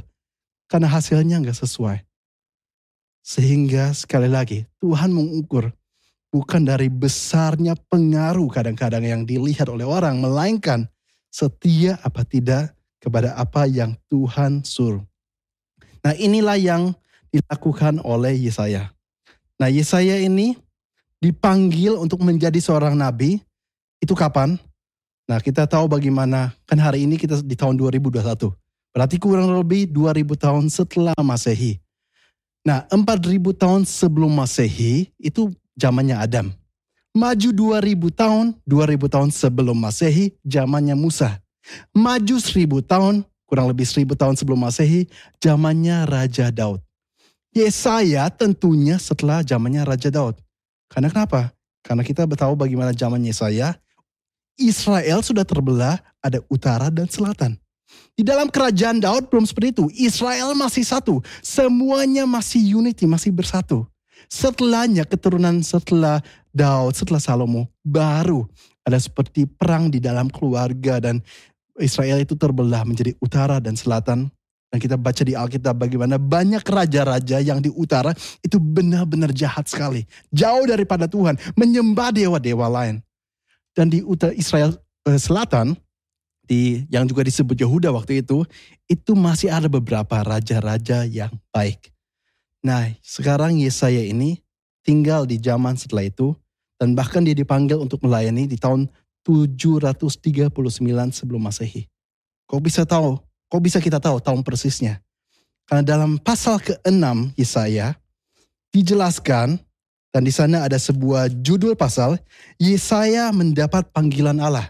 Karena 0.68 0.87
hasilnya 0.87 1.40
nggak 1.40 1.56
sesuai. 1.56 1.99
Sehingga 3.25 3.90
sekali 3.97 4.28
lagi, 4.30 4.68
Tuhan 4.78 5.11
mengukur 5.11 5.73
bukan 6.30 6.62
dari 6.62 6.87
besarnya 6.87 7.75
pengaruh 7.90 8.47
kadang-kadang 8.52 9.02
yang 9.02 9.23
dilihat 9.26 9.66
oleh 9.66 9.82
orang, 9.82 10.23
melainkan 10.23 10.87
setia 11.26 11.99
apa 12.06 12.23
tidak 12.23 12.70
kepada 13.00 13.35
apa 13.35 13.64
yang 13.64 13.97
Tuhan 14.12 14.62
suruh. 14.62 15.02
Nah 16.04 16.12
inilah 16.16 16.61
yang 16.61 16.92
dilakukan 17.33 17.99
oleh 18.04 18.37
Yesaya. 18.37 18.92
Nah 19.57 19.69
Yesaya 19.73 20.21
ini 20.21 20.57
dipanggil 21.21 21.97
untuk 21.97 22.21
menjadi 22.25 22.57
seorang 22.61 22.97
nabi. 22.97 23.40
Itu 24.00 24.16
kapan? 24.16 24.57
Nah 25.28 25.38
kita 25.38 25.69
tahu 25.69 25.87
bagaimana, 25.87 26.57
kan 26.64 26.80
hari 26.80 27.04
ini 27.04 27.21
kita 27.21 27.45
di 27.45 27.52
tahun 27.54 27.76
2021. 27.76 28.50
Berarti 28.90 29.16
kurang 29.23 29.54
lebih 29.54 29.87
2000 29.92 30.35
tahun 30.35 30.64
setelah 30.73 31.14
masehi. 31.21 31.78
Nah 32.66 32.88
4000 32.88 33.54
tahun 33.54 33.87
sebelum 33.87 34.33
masehi 34.33 35.12
itu 35.21 35.52
zamannya 35.78 36.19
Adam. 36.19 36.50
Maju 37.14 37.49
2000 37.52 38.11
tahun, 38.11 38.47
2000 38.66 39.07
tahun 39.07 39.28
sebelum 39.30 39.76
masehi 39.78 40.35
zamannya 40.42 40.97
Musa. 40.99 41.38
Maju 41.92 42.36
seribu 42.40 42.80
tahun, 42.84 43.26
kurang 43.46 43.66
lebih 43.70 43.86
seribu 43.86 44.14
tahun 44.14 44.38
sebelum 44.38 44.60
masehi, 44.62 45.10
zamannya 45.42 46.06
Raja 46.06 46.48
Daud. 46.54 46.80
Yesaya 47.50 48.30
tentunya 48.30 48.94
setelah 48.96 49.42
zamannya 49.42 49.82
Raja 49.82 50.10
Daud. 50.10 50.38
Karena 50.86 51.10
kenapa? 51.10 51.50
Karena 51.82 52.06
kita 52.06 52.26
tahu 52.26 52.54
bagaimana 52.54 52.94
zaman 52.94 53.22
Yesaya, 53.26 53.74
Israel 54.54 55.24
sudah 55.24 55.42
terbelah 55.42 55.98
ada 56.22 56.38
utara 56.46 56.92
dan 56.92 57.08
selatan. 57.10 57.58
Di 58.14 58.22
dalam 58.22 58.52
kerajaan 58.52 59.00
Daud 59.00 59.32
belum 59.32 59.48
seperti 59.48 59.74
itu. 59.74 59.84
Israel 59.96 60.52
masih 60.54 60.84
satu. 60.84 61.24
Semuanya 61.40 62.28
masih 62.28 62.78
unity, 62.78 63.08
masih 63.08 63.32
bersatu. 63.34 63.88
Setelahnya 64.30 65.02
keturunan 65.08 65.58
setelah 65.64 66.22
Daud, 66.52 66.94
setelah 66.94 67.18
Salomo, 67.18 67.66
baru 67.82 68.46
ada 68.84 69.00
seperti 69.00 69.48
perang 69.48 69.88
di 69.88 69.98
dalam 69.98 70.28
keluarga 70.28 71.00
dan 71.00 71.24
Israel 71.82 72.22
itu 72.22 72.37
terbelah 72.37 72.84
menjadi 72.87 73.16
utara 73.18 73.58
dan 73.58 73.75
selatan. 73.75 74.30
Dan 74.70 74.78
kita 74.78 74.94
baca 74.94 75.26
di 75.26 75.34
Alkitab 75.34 75.82
bagaimana 75.82 76.14
banyak 76.14 76.62
raja-raja 76.62 77.42
yang 77.42 77.58
di 77.58 77.75
utara 77.75 78.14
itu 78.38 78.54
benar-benar 78.62 79.34
jahat 79.34 79.66
sekali. 79.66 80.06
Jauh 80.30 80.62
daripada 80.62 81.10
Tuhan, 81.10 81.34
menyembah 81.58 82.14
dewa-dewa 82.14 82.70
lain. 82.70 83.02
Dan 83.75 83.90
di 83.90 83.99
utara 83.99 84.30
Israel 84.30 84.78
eh, 85.10 85.18
selatan, 85.18 85.75
di 86.46 86.87
yang 86.87 87.02
juga 87.02 87.26
disebut 87.26 87.58
Yehuda 87.58 87.90
waktu 87.90 88.22
itu, 88.22 88.46
itu 88.87 89.12
masih 89.18 89.50
ada 89.50 89.66
beberapa 89.66 90.22
raja-raja 90.22 91.02
yang 91.02 91.34
baik. 91.50 91.90
Nah, 92.62 92.94
sekarang 93.02 93.58
Yesaya 93.58 94.06
ini 94.06 94.38
tinggal 94.87 95.26
di 95.26 95.38
zaman 95.38 95.75
setelah 95.75 96.06
itu 96.06 96.34
dan 96.80 96.96
bahkan 96.96 97.22
dia 97.25 97.37
dipanggil 97.37 97.76
untuk 97.76 98.00
melayani 98.04 98.49
di 98.49 98.56
tahun 98.56 98.88
739 99.30 100.50
sebelum 101.14 101.38
Masehi. 101.38 101.87
Kok 102.50 102.60
bisa 102.66 102.82
tahu? 102.82 103.14
Kok 103.46 103.62
bisa 103.62 103.78
kita 103.78 104.02
tahu 104.02 104.18
tahun 104.18 104.42
persisnya? 104.42 104.99
Karena 105.70 105.87
dalam 105.87 106.18
pasal 106.18 106.58
ke-6 106.58 107.38
Yesaya 107.38 107.94
dijelaskan 108.75 109.54
dan 110.10 110.22
di 110.26 110.34
sana 110.34 110.66
ada 110.66 110.75
sebuah 110.75 111.30
judul 111.30 111.78
pasal 111.78 112.18
Yesaya 112.58 113.30
mendapat 113.30 113.87
panggilan 113.94 114.42
Allah. 114.42 114.66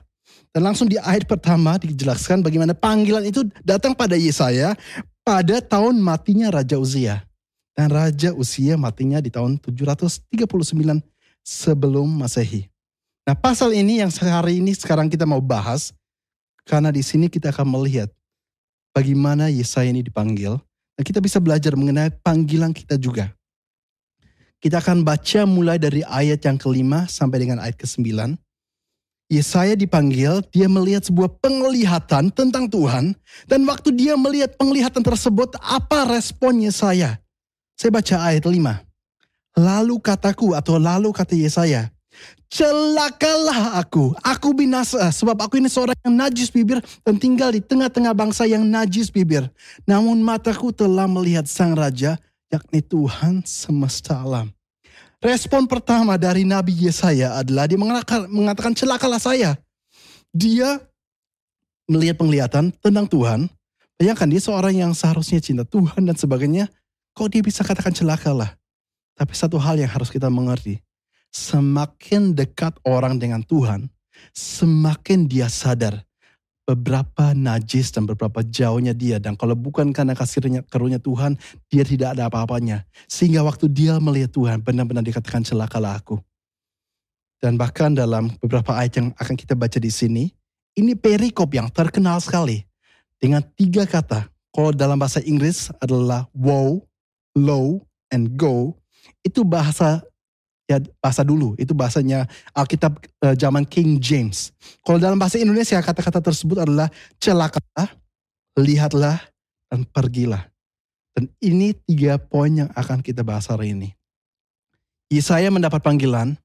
Dan 0.52 0.68
langsung 0.68 0.92
di 0.92 1.00
ayat 1.00 1.24
pertama 1.24 1.80
dijelaskan 1.80 2.44
bagaimana 2.44 2.76
panggilan 2.76 3.24
itu 3.24 3.48
datang 3.64 3.96
pada 3.96 4.18
Yesaya 4.18 4.76
pada 5.24 5.64
tahun 5.64 5.96
matinya 5.96 6.52
Raja 6.52 6.76
Uzia. 6.76 7.24
Dan 7.72 7.88
Raja 7.88 8.36
Uzia 8.36 8.76
matinya 8.76 9.24
di 9.24 9.32
tahun 9.32 9.56
739 9.56 10.20
sebelum 11.40 12.06
Masehi. 12.06 12.69
Nah 13.30 13.38
pasal 13.38 13.70
ini 13.78 14.02
yang 14.02 14.10
hari 14.10 14.58
ini 14.58 14.74
sekarang 14.74 15.06
kita 15.06 15.22
mau 15.22 15.38
bahas, 15.38 15.94
karena 16.66 16.90
di 16.90 16.98
sini 16.98 17.30
kita 17.30 17.54
akan 17.54 17.78
melihat 17.78 18.10
bagaimana 18.90 19.46
Yesaya 19.46 19.86
ini 19.86 20.02
dipanggil, 20.02 20.58
dan 20.98 21.02
kita 21.06 21.22
bisa 21.22 21.38
belajar 21.38 21.78
mengenai 21.78 22.10
panggilan 22.26 22.74
kita 22.74 22.98
juga. 22.98 23.30
Kita 24.58 24.82
akan 24.82 25.06
baca 25.06 25.46
mulai 25.46 25.78
dari 25.78 26.02
ayat 26.02 26.42
yang 26.42 26.58
kelima 26.58 27.06
sampai 27.06 27.46
dengan 27.46 27.62
ayat 27.62 27.78
ke-9. 27.78 28.34
Yesaya 29.30 29.78
dipanggil, 29.78 30.42
dia 30.50 30.66
melihat 30.66 31.06
sebuah 31.06 31.30
penglihatan 31.38 32.34
tentang 32.34 32.66
Tuhan. 32.66 33.14
Dan 33.46 33.62
waktu 33.62 33.94
dia 33.94 34.18
melihat 34.18 34.58
penglihatan 34.58 35.06
tersebut, 35.06 35.54
apa 35.62 36.02
respon 36.18 36.66
Yesaya? 36.66 37.22
Saya 37.78 37.94
baca 37.94 38.26
ayat 38.26 38.42
5. 38.42 38.58
Lalu 39.54 40.02
kataku 40.02 40.58
atau 40.58 40.82
lalu 40.82 41.14
kata 41.14 41.38
Yesaya, 41.38 41.94
celakalah 42.50 43.78
aku, 43.78 44.10
aku 44.26 44.50
binasa 44.50 44.98
sebab 45.14 45.38
aku 45.38 45.62
ini 45.62 45.70
seorang 45.70 45.94
yang 46.02 46.14
najis 46.18 46.50
bibir 46.50 46.82
dan 47.06 47.14
tinggal 47.14 47.54
di 47.54 47.62
tengah-tengah 47.62 48.10
bangsa 48.10 48.44
yang 48.44 48.66
najis 48.66 49.08
bibir. 49.08 49.46
Namun 49.86 50.18
mataku 50.18 50.74
telah 50.74 51.06
melihat 51.06 51.46
sang 51.46 51.78
raja, 51.78 52.18
yakni 52.50 52.82
Tuhan 52.82 53.46
semesta 53.46 54.18
alam. 54.18 54.50
Respon 55.22 55.70
pertama 55.70 56.18
dari 56.18 56.42
Nabi 56.42 56.74
Yesaya 56.74 57.38
adalah 57.38 57.70
dia 57.70 57.78
mengatakan, 57.78 58.26
mengatakan 58.26 58.74
celakalah 58.74 59.22
saya. 59.22 59.54
Dia 60.34 60.80
melihat 61.86 62.18
penglihatan 62.18 62.74
tentang 62.82 63.06
Tuhan. 63.06 63.46
Bayangkan 64.00 64.26
dia 64.26 64.40
seorang 64.40 64.74
yang 64.74 64.92
seharusnya 64.96 65.38
cinta 65.38 65.62
Tuhan 65.62 66.02
dan 66.02 66.16
sebagainya. 66.16 66.72
Kok 67.12 67.28
dia 67.36 67.44
bisa 67.44 67.60
katakan 67.60 67.92
celakalah? 67.92 68.56
Tapi 69.12 69.32
satu 69.36 69.60
hal 69.60 69.76
yang 69.76 69.92
harus 69.92 70.08
kita 70.08 70.32
mengerti 70.32 70.80
semakin 71.30 72.34
dekat 72.34 72.74
orang 72.86 73.18
dengan 73.18 73.42
Tuhan, 73.42 73.90
semakin 74.34 75.26
dia 75.30 75.46
sadar 75.50 76.02
beberapa 76.70 77.34
najis 77.34 77.90
dan 77.90 78.06
beberapa 78.06 78.46
jauhnya 78.46 78.94
dia. 78.94 79.18
Dan 79.18 79.34
kalau 79.34 79.58
bukan 79.58 79.90
karena 79.90 80.14
kasihnya 80.14 80.62
karunia 80.70 81.02
Tuhan, 81.02 81.34
dia 81.66 81.82
tidak 81.82 82.14
ada 82.14 82.30
apa-apanya. 82.30 82.86
Sehingga 83.10 83.42
waktu 83.42 83.66
dia 83.66 83.98
melihat 83.98 84.30
Tuhan, 84.30 84.62
benar-benar 84.62 85.02
dikatakan 85.02 85.42
celakalah 85.42 85.98
aku. 85.98 86.22
Dan 87.42 87.56
bahkan 87.56 87.90
dalam 87.90 88.30
beberapa 88.38 88.76
ayat 88.76 89.00
yang 89.00 89.08
akan 89.16 89.34
kita 89.34 89.58
baca 89.58 89.80
di 89.80 89.90
sini, 89.90 90.30
ini 90.78 90.94
perikop 90.94 91.50
yang 91.50 91.66
terkenal 91.72 92.22
sekali. 92.22 92.62
Dengan 93.20 93.42
tiga 93.58 93.84
kata. 93.84 94.30
Kalau 94.50 94.74
dalam 94.74 94.98
bahasa 94.98 95.22
Inggris 95.22 95.70
adalah 95.78 96.26
wow, 96.34 96.78
low, 97.38 97.78
and 98.10 98.34
go. 98.34 98.74
Itu 99.22 99.46
bahasa 99.46 100.02
ya 100.70 100.78
bahasa 101.02 101.26
dulu 101.26 101.58
itu 101.58 101.74
bahasanya 101.74 102.30
Alkitab 102.54 103.02
uh, 103.26 103.34
zaman 103.34 103.66
King 103.66 103.98
James. 103.98 104.54
Kalau 104.86 105.02
dalam 105.02 105.18
bahasa 105.18 105.42
Indonesia 105.42 105.82
kata-kata 105.82 106.22
tersebut 106.22 106.62
adalah 106.62 106.86
celakalah, 107.18 107.90
lihatlah 108.54 109.18
dan 109.66 109.82
pergilah. 109.82 110.46
Dan 111.10 111.26
ini 111.42 111.74
tiga 111.74 112.22
poin 112.22 112.54
yang 112.54 112.70
akan 112.70 113.02
kita 113.02 113.26
bahas 113.26 113.50
hari 113.50 113.74
ini. 113.74 113.90
Yesaya 115.10 115.50
mendapat 115.50 115.82
panggilan. 115.82 116.38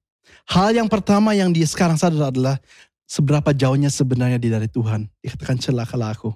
Hal 0.49 0.73
yang 0.73 0.89
pertama 0.89 1.37
yang 1.37 1.53
dia 1.53 1.69
sekarang 1.69 2.01
sadar 2.01 2.33
adalah 2.33 2.57
seberapa 3.05 3.53
jauhnya 3.53 3.93
sebenarnya 3.93 4.41
dia 4.41 4.57
dari 4.57 4.65
Tuhan. 4.65 5.05
Dikatakan 5.21 5.61
celakalah 5.61 6.17
aku. 6.17 6.33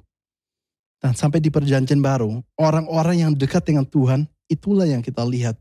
Dan 1.01 1.17
sampai 1.17 1.41
di 1.41 1.49
perjanjian 1.49 2.05
baru, 2.05 2.37
orang-orang 2.53 3.25
yang 3.25 3.31
dekat 3.33 3.65
dengan 3.65 3.87
Tuhan, 3.87 4.29
itulah 4.45 4.85
yang 4.85 5.01
kita 5.01 5.25
lihat. 5.25 5.57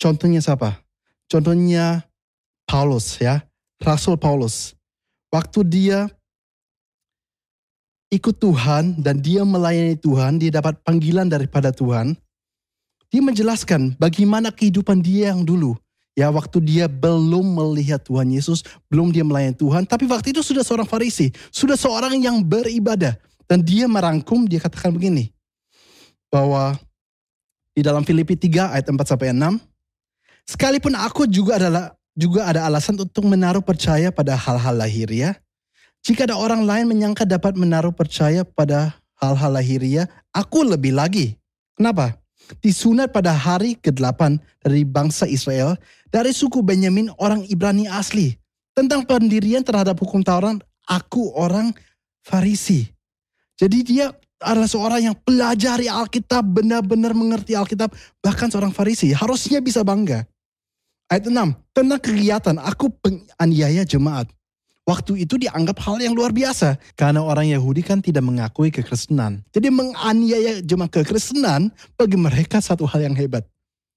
Contohnya 0.00 0.40
siapa? 0.40 0.87
Contohnya 1.28 2.08
Paulus 2.64 3.20
ya, 3.20 3.44
Rasul 3.84 4.16
Paulus. 4.16 4.72
Waktu 5.28 5.60
dia 5.68 6.08
ikut 8.08 8.40
Tuhan 8.40 8.96
dan 8.96 9.20
dia 9.20 9.44
melayani 9.44 9.96
Tuhan, 10.00 10.40
dia 10.40 10.48
dapat 10.48 10.80
panggilan 10.80 11.28
daripada 11.28 11.68
Tuhan. 11.68 12.16
Dia 13.08 13.20
menjelaskan 13.24 13.96
bagaimana 14.00 14.48
kehidupan 14.52 15.04
dia 15.04 15.32
yang 15.32 15.44
dulu. 15.44 15.76
Ya 16.16 16.32
waktu 16.34 16.58
dia 16.64 16.90
belum 16.90 17.54
melihat 17.54 18.02
Tuhan 18.02 18.26
Yesus, 18.32 18.66
belum 18.90 19.14
dia 19.14 19.22
melayani 19.22 19.54
Tuhan. 19.54 19.86
Tapi 19.86 20.08
waktu 20.10 20.34
itu 20.34 20.42
sudah 20.42 20.66
seorang 20.66 20.88
farisi, 20.88 21.30
sudah 21.52 21.78
seorang 21.78 22.18
yang 22.18 22.42
beribadah. 22.42 23.14
Dan 23.48 23.64
dia 23.64 23.88
merangkum, 23.88 24.44
dia 24.44 24.60
katakan 24.60 24.92
begini. 24.92 25.32
Bahwa 26.28 26.76
di 27.72 27.80
dalam 27.80 28.02
Filipi 28.02 28.36
3 28.36 28.76
ayat 28.76 28.90
4 28.90 28.98
sampai 29.08 29.30
6, 29.32 29.67
Sekalipun 30.48 30.96
aku 30.96 31.28
juga 31.28 31.60
adalah 31.60 31.92
juga 32.16 32.48
ada 32.48 32.64
alasan 32.64 32.96
untuk 32.96 33.28
menaruh 33.28 33.60
percaya 33.60 34.08
pada 34.08 34.32
hal-hal 34.32 34.80
lahiriah. 34.80 35.36
Jika 36.00 36.24
ada 36.24 36.40
orang 36.40 36.64
lain 36.64 36.88
menyangka 36.88 37.28
dapat 37.28 37.52
menaruh 37.52 37.92
percaya 37.92 38.48
pada 38.48 38.96
hal-hal 39.20 39.52
lahiriah, 39.52 40.08
aku 40.32 40.64
lebih 40.64 40.96
lagi. 40.96 41.36
Kenapa? 41.76 42.16
Disunat 42.64 43.12
pada 43.12 43.36
hari 43.36 43.76
ke-8 43.76 44.40
dari 44.64 44.88
bangsa 44.88 45.28
Israel 45.28 45.76
dari 46.08 46.32
suku 46.32 46.64
Benyamin 46.64 47.12
orang 47.20 47.44
Ibrani 47.44 47.84
asli. 47.84 48.32
Tentang 48.72 49.04
pendirian 49.04 49.60
terhadap 49.60 50.00
hukum 50.00 50.24
Taurat, 50.24 50.56
aku 50.88 51.28
orang 51.36 51.76
Farisi. 52.24 52.88
Jadi 53.58 53.78
dia 53.84 54.08
adalah 54.40 54.70
seorang 54.70 55.12
yang 55.12 55.16
pelajari 55.18 55.90
Alkitab, 55.90 56.46
benar-benar 56.46 57.12
mengerti 57.12 57.52
Alkitab, 57.58 57.92
bahkan 58.24 58.48
seorang 58.48 58.72
Farisi. 58.72 59.12
Harusnya 59.12 59.60
bisa 59.60 59.84
bangga. 59.84 60.24
Ayat 61.08 61.24
6, 61.32 61.56
tentang 61.72 62.00
kegiatan 62.04 62.56
aku 62.60 62.92
penganiaya 63.00 63.80
jemaat. 63.88 64.28
Waktu 64.84 65.24
itu 65.24 65.40
dianggap 65.40 65.80
hal 65.84 66.00
yang 66.00 66.12
luar 66.12 66.32
biasa. 66.32 66.76
Karena 66.96 67.24
orang 67.24 67.48
Yahudi 67.48 67.84
kan 67.84 68.00
tidak 68.00 68.24
mengakui 68.24 68.68
kekristenan. 68.68 69.44
Jadi 69.52 69.68
menganiaya 69.72 70.60
jemaat 70.64 70.92
kekristenan 70.92 71.72
bagi 71.96 72.16
mereka 72.16 72.60
satu 72.60 72.88
hal 72.88 73.04
yang 73.04 73.16
hebat. 73.16 73.44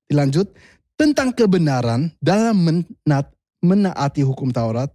Dilanjut, 0.07 0.51
tentang 0.99 1.31
kebenaran 1.31 2.11
dalam 2.19 2.59
menat, 2.59 3.27
menaati 3.63 4.23
hukum 4.23 4.51
Taurat, 4.51 4.91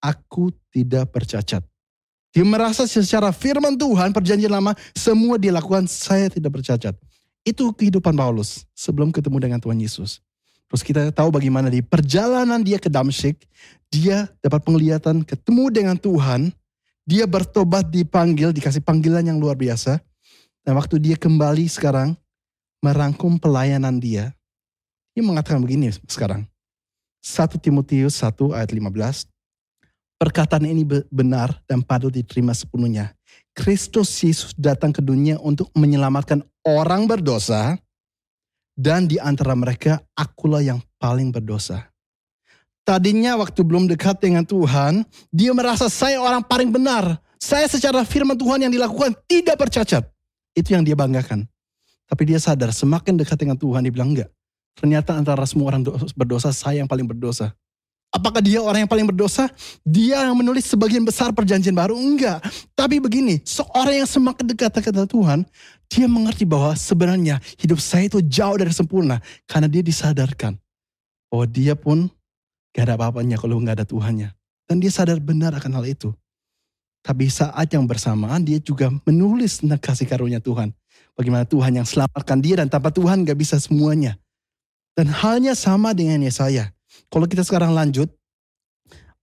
aku 0.00 0.52
tidak 0.72 1.08
bercacat. 1.12 1.64
Dia 2.32 2.44
merasa 2.44 2.84
secara 2.84 3.32
firman 3.32 3.76
Tuhan 3.76 4.12
perjanjian 4.12 4.52
lama 4.52 4.76
semua 4.92 5.40
dilakukan 5.40 5.88
saya 5.88 6.28
tidak 6.28 6.60
bercacat. 6.60 6.92
Itu 7.40 7.72
kehidupan 7.72 8.12
Paulus 8.12 8.68
sebelum 8.76 9.08
ketemu 9.08 9.36
dengan 9.40 9.58
Tuhan 9.60 9.80
Yesus. 9.80 10.20
Terus 10.68 10.82
kita 10.84 11.00
tahu 11.16 11.32
bagaimana 11.32 11.72
di 11.72 11.80
perjalanan 11.80 12.60
dia 12.60 12.76
ke 12.76 12.92
Damsyik, 12.92 13.48
dia 13.88 14.28
dapat 14.44 14.60
penglihatan 14.60 15.24
ketemu 15.24 15.64
dengan 15.72 15.96
Tuhan, 15.96 16.52
dia 17.08 17.24
bertobat 17.24 17.88
dipanggil, 17.88 18.52
dikasih 18.52 18.84
panggilan 18.84 19.24
yang 19.24 19.40
luar 19.40 19.56
biasa. 19.56 19.96
Dan 20.60 20.76
waktu 20.76 21.00
dia 21.00 21.16
kembali 21.16 21.64
sekarang 21.64 22.12
merangkum 22.84 23.40
pelayanan 23.40 23.96
dia, 23.96 24.36
dia 25.16 25.24
mengatakan 25.24 25.64
begini 25.64 25.88
sekarang. 26.04 26.44
1 27.24 27.56
Timotius 27.58 28.20
1 28.20 28.52
ayat 28.52 28.70
15. 28.70 29.26
Perkataan 30.20 30.68
ini 30.68 30.84
benar 31.08 31.56
dan 31.64 31.80
patut 31.80 32.12
diterima 32.12 32.52
sepenuhnya. 32.52 33.16
Kristus 33.56 34.12
Yesus 34.20 34.52
datang 34.54 34.92
ke 34.92 35.02
dunia 35.02 35.40
untuk 35.40 35.72
menyelamatkan 35.74 36.44
orang 36.62 37.08
berdosa, 37.08 37.80
dan 38.78 39.10
di 39.10 39.18
antara 39.18 39.58
mereka 39.58 39.98
akulah 40.14 40.62
yang 40.62 40.78
paling 41.02 41.34
berdosa. 41.34 41.90
Tadinya 42.86 43.34
waktu 43.36 43.60
belum 43.66 43.90
dekat 43.90 44.22
dengan 44.22 44.46
Tuhan, 44.46 45.02
dia 45.34 45.50
merasa 45.50 45.90
saya 45.90 46.22
orang 46.22 46.40
paling 46.46 46.70
benar. 46.70 47.18
Saya 47.36 47.66
secara 47.66 48.06
firman 48.06 48.38
Tuhan 48.38 48.64
yang 48.64 48.72
dilakukan 48.72 49.18
tidak 49.26 49.58
bercacat. 49.60 50.06
Itu 50.54 50.72
yang 50.72 50.86
dia 50.86 50.96
banggakan. 50.96 51.44
Tapi 52.08 52.22
dia 52.24 52.40
sadar 52.40 52.72
semakin 52.72 53.20
dekat 53.20 53.36
dengan 53.36 53.60
Tuhan 53.60 53.84
dia 53.84 53.92
bilang 53.92 54.16
enggak. 54.16 54.32
Ternyata 54.78 55.18
antara 55.18 55.44
semua 55.44 55.74
orang 55.74 55.84
berdosa 56.16 56.54
saya 56.54 56.80
yang 56.80 56.88
paling 56.88 57.04
berdosa. 57.04 57.52
Apakah 58.08 58.40
dia 58.40 58.56
orang 58.64 58.88
yang 58.88 58.90
paling 58.90 59.04
berdosa? 59.04 59.52
Dia 59.84 60.24
yang 60.24 60.36
menulis 60.40 60.64
sebagian 60.64 61.04
besar 61.04 61.28
perjanjian 61.28 61.76
baru? 61.76 61.92
Enggak. 61.92 62.40
Tapi 62.72 63.04
begini, 63.04 63.44
seorang 63.44 64.00
yang 64.00 64.08
semakin 64.08 64.48
dekat 64.48 64.72
dengan 64.80 65.04
Tuhan, 65.04 65.38
dia 65.92 66.08
mengerti 66.08 66.48
bahwa 66.48 66.72
sebenarnya 66.72 67.36
hidup 67.60 67.76
saya 67.76 68.08
itu 68.08 68.24
jauh 68.24 68.56
dari 68.56 68.72
sempurna. 68.72 69.20
Karena 69.44 69.68
dia 69.68 69.84
disadarkan 69.84 70.56
bahwa 71.28 71.44
dia 71.52 71.76
pun 71.76 72.08
gak 72.72 72.88
ada 72.88 72.96
apa-apanya 72.96 73.36
kalau 73.36 73.60
gak 73.60 73.84
ada 73.84 73.84
Tuhannya. 73.84 74.32
Dan 74.64 74.80
dia 74.80 74.88
sadar 74.88 75.20
benar 75.20 75.52
akan 75.60 75.76
hal 75.76 75.84
itu. 75.84 76.08
Tapi 77.04 77.28
saat 77.28 77.68
yang 77.72 77.84
bersamaan 77.84 78.40
dia 78.40 78.56
juga 78.56 78.88
menulis 79.04 79.60
tentang 79.60 79.80
kasih 79.84 80.08
karunia 80.08 80.40
Tuhan. 80.40 80.72
Bagaimana 81.12 81.44
Tuhan 81.44 81.76
yang 81.76 81.84
selamatkan 81.84 82.40
dia 82.40 82.64
dan 82.64 82.72
tanpa 82.72 82.88
Tuhan 82.88 83.28
gak 83.28 83.36
bisa 83.36 83.60
semuanya. 83.60 84.16
Dan 84.96 85.12
halnya 85.12 85.52
sama 85.52 85.92
dengan 85.92 86.24
Yesaya. 86.24 86.72
Kalau 87.06 87.30
kita 87.30 87.46
sekarang 87.46 87.70
lanjut, 87.70 88.10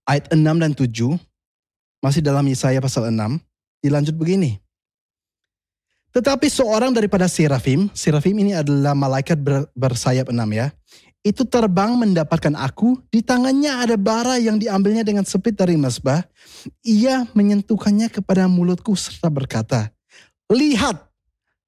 ayat 0.08 0.32
6 0.32 0.40
dan 0.40 0.72
7, 0.72 1.20
masih 2.00 2.24
dalam 2.24 2.46
Yesaya 2.48 2.80
pasal 2.80 3.12
6, 3.12 3.36
dilanjut 3.84 4.16
begini. 4.16 4.56
Tetapi 6.16 6.48
seorang 6.48 6.96
daripada 6.96 7.28
serafim, 7.28 7.92
serafim 7.92 8.32
ini 8.40 8.56
adalah 8.56 8.96
malaikat 8.96 9.36
ber, 9.36 9.68
bersayap 9.76 10.32
enam 10.32 10.48
ya. 10.48 10.72
Itu 11.20 11.44
terbang 11.44 11.92
mendapatkan 11.98 12.56
aku, 12.56 13.02
di 13.12 13.20
tangannya 13.20 13.84
ada 13.84 13.98
bara 14.00 14.40
yang 14.40 14.56
diambilnya 14.56 15.04
dengan 15.04 15.26
sepit 15.28 15.58
dari 15.58 15.76
mesbah. 15.76 16.24
Ia 16.86 17.26
menyentuhkannya 17.36 18.08
kepada 18.08 18.48
mulutku 18.48 18.96
serta 18.96 19.28
berkata, 19.28 19.90
Lihat, 20.48 21.05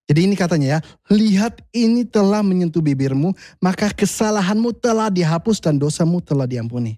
jadi 0.09 0.25
ini 0.25 0.41
katanya 0.41 0.67
ya, 0.67 0.79
lihat 1.13 1.61
ini 1.69 2.01
telah 2.09 2.41
menyentuh 2.41 2.81
bibirmu, 2.81 3.37
maka 3.61 3.93
kesalahanmu 3.93 4.73
telah 4.81 5.13
dihapus 5.13 5.61
dan 5.61 5.77
dosamu 5.77 6.25
telah 6.25 6.49
diampuni. 6.49 6.97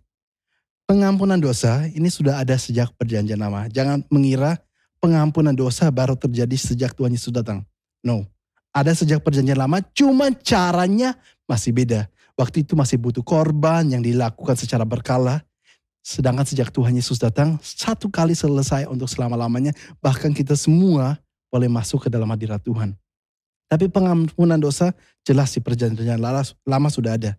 Pengampunan 0.87 1.35
dosa 1.35 1.91
ini 1.91 2.07
sudah 2.07 2.39
ada 2.39 2.55
sejak 2.55 2.95
perjanjian 2.95 3.43
lama. 3.43 3.67
Jangan 3.67 4.07
mengira 4.15 4.63
pengampunan 5.03 5.51
dosa 5.51 5.91
baru 5.91 6.15
terjadi 6.15 6.55
sejak 6.55 6.95
Tuhan 6.95 7.11
Yesus 7.11 7.35
datang. 7.35 7.67
No. 7.99 8.31
Ada 8.71 8.95
sejak 8.95 9.27
perjanjian 9.27 9.59
lama, 9.59 9.83
cuma 9.91 10.31
caranya 10.31 11.19
masih 11.51 11.75
beda. 11.75 12.07
Waktu 12.39 12.63
itu 12.63 12.79
masih 12.79 12.95
butuh 12.95 13.27
korban 13.27 13.91
yang 13.91 14.07
dilakukan 14.07 14.55
secara 14.55 14.87
berkala. 14.87 15.43
Sedangkan 15.99 16.47
sejak 16.47 16.71
Tuhan 16.71 16.95
Yesus 16.95 17.19
datang, 17.19 17.59
satu 17.59 18.07
kali 18.07 18.39
selesai 18.39 18.87
untuk 18.87 19.11
selama-lamanya, 19.11 19.75
bahkan 19.99 20.31
kita 20.31 20.55
semua 20.55 21.19
boleh 21.51 21.69
masuk 21.69 22.07
ke 22.07 22.09
dalam 22.09 22.31
hadirat 22.31 22.63
Tuhan. 22.63 22.95
Tapi 23.71 23.87
pengampunan 23.87 24.59
dosa 24.59 24.91
jelas 25.23 25.55
di 25.55 25.61
perjanjian 25.63 26.19
lama 26.67 26.89
sudah 26.91 27.15
ada. 27.15 27.39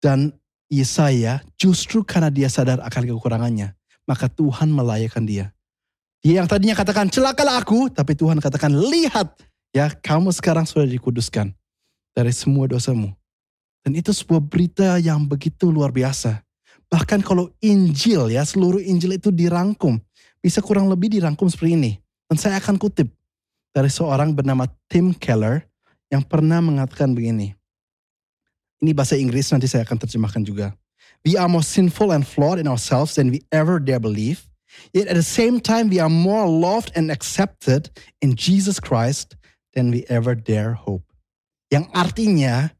Dan 0.00 0.32
Yesaya 0.68 1.44
justru 1.60 2.04
karena 2.04 2.32
dia 2.32 2.48
sadar 2.48 2.80
akan 2.80 3.02
kekurangannya, 3.08 3.76
maka 4.08 4.28
Tuhan 4.32 4.72
melayakkan 4.72 5.24
dia. 5.24 5.52
Dia 6.24 6.40
yang 6.40 6.48
tadinya 6.48 6.72
katakan 6.72 7.12
celakalah 7.12 7.60
aku, 7.60 7.92
tapi 7.92 8.16
Tuhan 8.16 8.40
katakan 8.40 8.72
lihat 8.72 9.36
ya 9.76 9.92
kamu 9.92 10.32
sekarang 10.32 10.64
sudah 10.64 10.88
dikuduskan 10.88 11.52
dari 12.16 12.32
semua 12.32 12.64
dosamu. 12.64 13.12
Dan 13.84 13.92
itu 14.00 14.08
sebuah 14.08 14.40
berita 14.40 14.96
yang 14.96 15.28
begitu 15.28 15.68
luar 15.68 15.92
biasa. 15.92 16.40
Bahkan 16.88 17.20
kalau 17.20 17.52
Injil 17.60 18.32
ya, 18.32 18.40
seluruh 18.40 18.80
Injil 18.80 19.20
itu 19.20 19.28
dirangkum. 19.28 20.00
Bisa 20.40 20.64
kurang 20.64 20.88
lebih 20.88 21.12
dirangkum 21.12 21.44
seperti 21.52 21.76
ini. 21.76 21.92
Dan 22.30 22.36
saya 22.40 22.56
akan 22.58 22.80
kutip 22.80 23.12
dari 23.74 23.90
seorang 23.90 24.32
bernama 24.32 24.70
Tim 24.88 25.12
Keller 25.12 25.66
yang 26.08 26.22
pernah 26.24 26.62
mengatakan 26.62 27.12
begini. 27.12 27.52
Ini 28.80 28.92
bahasa 28.94 29.18
Inggris, 29.18 29.50
nanti 29.50 29.66
saya 29.66 29.82
akan 29.82 29.98
terjemahkan 29.98 30.44
juga. 30.44 30.72
We 31.24 31.40
are 31.40 31.48
more 31.48 31.64
sinful 31.64 32.12
and 32.12 32.22
flawed 32.22 32.60
in 32.60 32.68
ourselves 32.68 33.16
than 33.16 33.32
we 33.32 33.40
ever 33.48 33.80
dare 33.80 34.00
believe. 34.00 34.44
Yet 34.92 35.08
at 35.08 35.16
the 35.16 35.24
same 35.24 35.62
time, 35.62 35.88
we 35.88 36.02
are 36.02 36.12
more 36.12 36.44
loved 36.44 36.92
and 36.98 37.08
accepted 37.08 37.88
in 38.20 38.36
Jesus 38.36 38.76
Christ 38.76 39.38
than 39.72 39.88
we 39.88 40.04
ever 40.12 40.36
dare 40.36 40.76
hope. 40.76 41.06
Yang 41.72 41.88
artinya, 41.96 42.70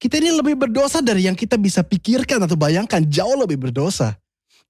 kita 0.00 0.18
ini 0.18 0.32
lebih 0.32 0.56
berdosa 0.56 1.04
dari 1.04 1.28
yang 1.28 1.36
kita 1.36 1.60
bisa 1.60 1.84
pikirkan 1.84 2.40
atau 2.42 2.56
bayangkan, 2.56 3.04
jauh 3.04 3.36
lebih 3.36 3.60
berdosa. 3.60 4.16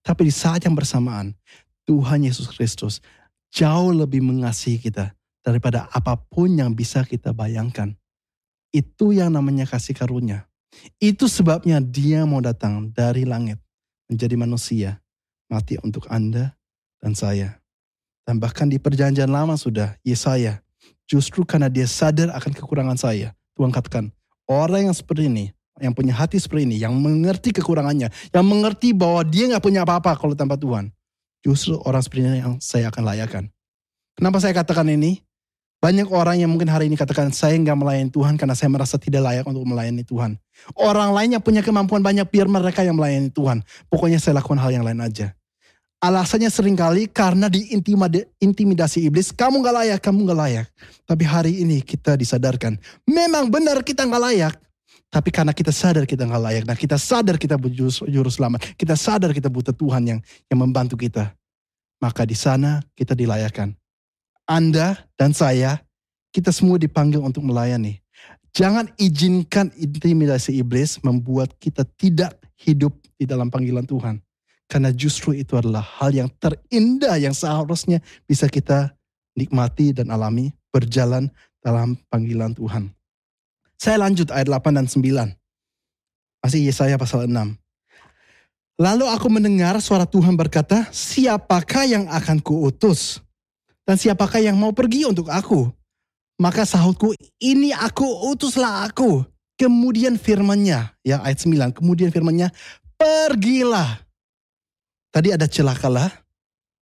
Tapi 0.00 0.28
di 0.28 0.34
saat 0.34 0.64
yang 0.64 0.74
bersamaan, 0.74 1.36
Tuhan 1.84 2.24
Yesus 2.24 2.50
Kristus 2.50 2.98
jauh 3.50 3.90
lebih 3.90 4.22
mengasihi 4.22 4.78
kita 4.78 5.12
daripada 5.42 5.90
apa 5.90 6.16
pun 6.16 6.50
yang 6.54 6.72
bisa 6.72 7.02
kita 7.02 7.34
bayangkan. 7.34 7.92
Itu 8.70 9.10
yang 9.10 9.34
namanya 9.34 9.66
kasih 9.66 9.98
karunia. 9.98 10.46
Itu 11.02 11.26
sebabnya 11.26 11.82
dia 11.82 12.22
mau 12.22 12.38
datang 12.38 12.94
dari 12.94 13.26
langit 13.26 13.58
menjadi 14.06 14.38
manusia, 14.38 14.90
mati 15.50 15.74
untuk 15.82 16.06
Anda 16.06 16.54
dan 17.02 17.18
saya. 17.18 17.58
Dan 18.22 18.38
bahkan 18.38 18.70
di 18.70 18.78
perjanjian 18.78 19.26
lama 19.26 19.58
sudah, 19.58 19.98
Yesaya, 20.06 20.62
justru 21.10 21.42
karena 21.42 21.66
dia 21.66 21.90
sadar 21.90 22.30
akan 22.30 22.52
kekurangan 22.54 22.94
saya, 22.94 23.34
Tuhan 23.58 23.74
katakan, 23.74 24.14
orang 24.46 24.86
yang 24.86 24.94
seperti 24.94 25.26
ini, 25.26 25.50
yang 25.82 25.90
punya 25.90 26.14
hati 26.14 26.38
seperti 26.38 26.70
ini, 26.70 26.76
yang 26.78 26.94
mengerti 26.94 27.50
kekurangannya, 27.50 28.12
yang 28.30 28.46
mengerti 28.46 28.94
bahwa 28.94 29.26
dia 29.26 29.50
nggak 29.50 29.64
punya 29.64 29.82
apa-apa 29.82 30.14
kalau 30.14 30.38
tanpa 30.38 30.54
Tuhan, 30.54 30.94
justru 31.40 31.76
orang 31.84 32.00
seperti 32.04 32.24
ini 32.24 32.40
yang 32.44 32.54
saya 32.60 32.88
akan 32.92 33.02
layakan. 33.04 33.44
Kenapa 34.16 34.36
saya 34.40 34.52
katakan 34.52 34.88
ini? 34.88 35.24
Banyak 35.80 36.12
orang 36.12 36.36
yang 36.36 36.52
mungkin 36.52 36.68
hari 36.68 36.92
ini 36.92 36.96
katakan 37.00 37.32
saya 37.32 37.56
nggak 37.56 37.72
melayani 37.72 38.12
Tuhan 38.12 38.36
karena 38.36 38.52
saya 38.52 38.68
merasa 38.68 39.00
tidak 39.00 39.24
layak 39.24 39.48
untuk 39.48 39.64
melayani 39.64 40.04
Tuhan. 40.04 40.36
Orang 40.76 41.16
lain 41.16 41.32
yang 41.32 41.40
punya 41.40 41.64
kemampuan 41.64 42.04
banyak 42.04 42.28
biar 42.28 42.52
mereka 42.52 42.84
yang 42.84 43.00
melayani 43.00 43.32
Tuhan. 43.32 43.64
Pokoknya 43.88 44.20
saya 44.20 44.44
lakukan 44.44 44.60
hal 44.60 44.76
yang 44.76 44.84
lain 44.84 45.00
aja. 45.00 45.32
Alasannya 46.00 46.52
sering 46.52 46.76
kali 46.76 47.08
karena 47.08 47.48
diintimidasi 47.48 49.04
iblis, 49.08 49.32
kamu 49.32 49.60
gak 49.60 49.76
layak, 49.84 50.00
kamu 50.00 50.32
gak 50.32 50.40
layak. 50.40 50.66
Tapi 51.08 51.24
hari 51.28 51.52
ini 51.64 51.80
kita 51.84 52.16
disadarkan, 52.16 52.76
memang 53.08 53.48
benar 53.52 53.80
kita 53.80 54.04
gak 54.04 54.20
layak. 54.20 54.54
Tapi 55.10 55.34
karena 55.34 55.50
kita 55.50 55.74
sadar 55.74 56.06
kita 56.06 56.22
gak 56.22 56.38
layak, 56.38 56.64
dan 56.70 56.78
kita 56.78 56.94
sadar 56.94 57.34
kita 57.34 57.58
butuh 57.58 57.90
juru 58.06 58.30
selamat, 58.30 58.78
kita 58.78 58.94
sadar 58.94 59.34
kita 59.34 59.50
butuh 59.50 59.74
Tuhan 59.74 60.02
yang 60.06 60.20
yang 60.46 60.58
membantu 60.62 60.94
kita. 60.94 61.34
Maka 61.98 62.22
di 62.22 62.38
sana 62.38 62.78
kita 62.94 63.18
dilayakkan. 63.18 63.74
Anda 64.46 65.02
dan 65.18 65.34
saya, 65.34 65.82
kita 66.30 66.54
semua 66.54 66.78
dipanggil 66.78 67.18
untuk 67.18 67.42
melayani. 67.42 67.98
Jangan 68.54 68.90
izinkan 68.98 69.70
intimidasi 69.74 70.58
iblis 70.58 71.02
membuat 71.02 71.54
kita 71.58 71.86
tidak 71.98 72.38
hidup 72.58 72.94
di 73.18 73.26
dalam 73.26 73.50
panggilan 73.50 73.86
Tuhan. 73.86 74.22
Karena 74.70 74.94
justru 74.94 75.34
itu 75.34 75.58
adalah 75.58 75.82
hal 75.82 76.14
yang 76.14 76.30
terindah 76.38 77.18
yang 77.18 77.34
seharusnya 77.34 77.98
bisa 78.26 78.46
kita 78.46 78.94
nikmati 79.34 79.90
dan 79.90 80.14
alami 80.14 80.54
berjalan 80.70 81.26
dalam 81.58 81.98
panggilan 82.06 82.54
Tuhan. 82.54 82.90
Saya 83.80 83.96
lanjut 83.96 84.28
ayat 84.28 84.44
8 84.44 84.76
dan 84.76 84.84
9. 84.84 85.32
Masih 86.44 86.60
Yesaya 86.68 87.00
pasal 87.00 87.24
6. 87.24 87.56
Lalu 88.76 89.04
aku 89.08 89.32
mendengar 89.32 89.80
suara 89.80 90.04
Tuhan 90.04 90.36
berkata, 90.36 90.84
siapakah 90.92 91.88
yang 91.88 92.04
akan 92.12 92.44
kuutus? 92.44 93.24
Dan 93.88 93.96
siapakah 93.96 94.44
yang 94.44 94.60
mau 94.60 94.76
pergi 94.76 95.08
untuk 95.08 95.32
aku? 95.32 95.72
Maka 96.36 96.68
sahutku, 96.68 97.16
ini 97.40 97.72
aku, 97.72 98.04
utuslah 98.28 98.84
aku. 98.84 99.24
Kemudian 99.56 100.20
firmannya, 100.20 100.92
ya 101.00 101.16
ayat 101.24 101.40
9, 101.40 101.72
kemudian 101.72 102.12
firmannya, 102.12 102.52
pergilah. 103.00 104.04
Tadi 105.08 105.32
ada 105.32 105.48
celakalah, 105.48 106.12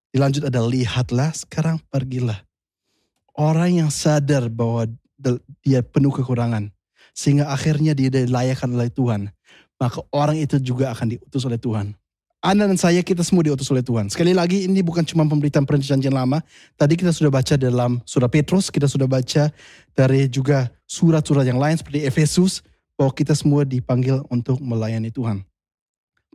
dilanjut 0.09 0.49
ada 0.49 0.65
lihatlah, 0.65 1.29
sekarang 1.33 1.77
pergilah. 1.93 2.41
Orang 3.37 3.85
yang 3.85 3.89
sadar 3.93 4.49
bahwa 4.49 4.89
dia 5.65 5.81
penuh 5.81 6.13
kekurangan, 6.13 6.69
sehingga 7.17 7.49
akhirnya 7.49 7.97
dia 7.97 8.13
dilayakkan 8.13 8.69
oleh 8.69 8.93
Tuhan, 8.93 9.33
maka 9.81 10.05
orang 10.13 10.37
itu 10.37 10.61
juga 10.61 10.93
akan 10.93 11.17
diutus 11.17 11.41
oleh 11.49 11.57
Tuhan. 11.57 11.97
Anda 12.37 12.69
dan 12.69 12.77
saya 12.77 13.01
kita 13.01 13.25
semua 13.25 13.41
diutus 13.41 13.65
oleh 13.73 13.81
Tuhan. 13.81 14.13
Sekali 14.13 14.37
lagi 14.37 14.69
ini 14.69 14.85
bukan 14.85 15.01
cuma 15.01 15.25
pemberitaan 15.25 15.65
perjanjian 15.65 16.13
lama. 16.13 16.39
Tadi 16.77 16.93
kita 16.93 17.09
sudah 17.09 17.33
baca 17.33 17.57
dalam 17.57 17.97
surah 18.05 18.29
Petrus, 18.29 18.69
kita 18.69 18.85
sudah 18.85 19.09
baca 19.09 19.49
dari 19.97 20.29
juga 20.29 20.69
surat-surat 20.85 21.43
yang 21.49 21.57
lain 21.57 21.81
seperti 21.81 22.05
Efesus 22.05 22.61
bahwa 22.93 23.11
kita 23.11 23.33
semua 23.35 23.65
dipanggil 23.65 24.21
untuk 24.29 24.61
melayani 24.61 25.09
Tuhan. 25.09 25.41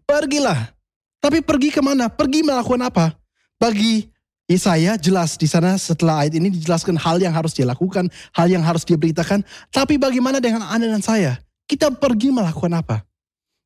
Pergilah. 0.03 0.75
Tapi 1.23 1.38
pergi 1.40 1.71
ke 1.71 1.79
mana? 1.79 2.11
Pergi 2.11 2.42
melakukan 2.42 2.83
apa? 2.83 3.14
Bagi 3.57 4.12
Yesaya 4.50 4.98
jelas 4.98 5.38
di 5.38 5.46
sana 5.46 5.78
setelah 5.78 6.26
ayat 6.26 6.35
ini 6.37 6.50
dijelaskan 6.50 6.98
hal 6.98 7.22
yang 7.22 7.31
harus 7.31 7.55
dia 7.55 7.62
lakukan, 7.62 8.11
hal 8.35 8.50
yang 8.50 8.61
harus 8.61 8.83
dia 8.83 8.98
beritakan. 8.98 9.46
Tapi 9.70 9.96
bagaimana 9.96 10.42
dengan 10.42 10.66
Anda 10.66 10.90
dan 10.90 11.00
saya? 11.00 11.38
Kita 11.70 11.94
pergi 11.94 12.35
melakukan 12.35 12.74
apa? 12.74 13.07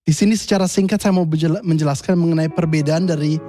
Di 0.07 0.15
sini 0.15 0.39
secara 0.39 0.71
singkat 0.71 1.03
saya 1.03 1.17
mau 1.17 1.27
menjelaskan 1.67 2.15
mengenai 2.15 2.47
perbedaan 2.53 3.09
dari 3.11 3.41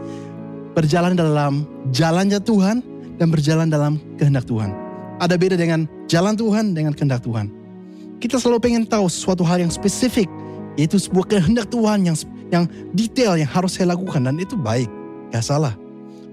berjalan 0.73 1.13
dalam 1.13 1.67
jalannya 1.93 2.41
Tuhan 2.41 2.81
dan 3.21 3.27
berjalan 3.29 3.69
dalam 3.69 4.01
kehendak 4.17 4.49
Tuhan. 4.49 4.73
Ada 5.21 5.37
beda 5.37 5.53
dengan 5.59 5.85
jalan 6.09 6.33
Tuhan 6.33 6.73
dengan 6.73 6.97
kehendak 6.97 7.21
Tuhan. 7.21 7.53
Kita 8.17 8.41
selalu 8.41 8.57
pengen 8.61 8.83
tahu 8.89 9.05
suatu 9.05 9.45
hal 9.45 9.61
yang 9.61 9.69
spesifik, 9.69 10.25
yaitu 10.73 10.97
sebuah 10.97 11.29
kehendak 11.29 11.69
Tuhan 11.69 12.09
yang 12.09 12.17
yang 12.49 12.65
detail 12.97 13.37
yang 13.37 13.49
harus 13.49 13.77
saya 13.77 13.93
lakukan 13.93 14.25
dan 14.25 14.41
itu 14.41 14.57
baik, 14.57 14.89
gak 15.29 15.45
salah. 15.45 15.77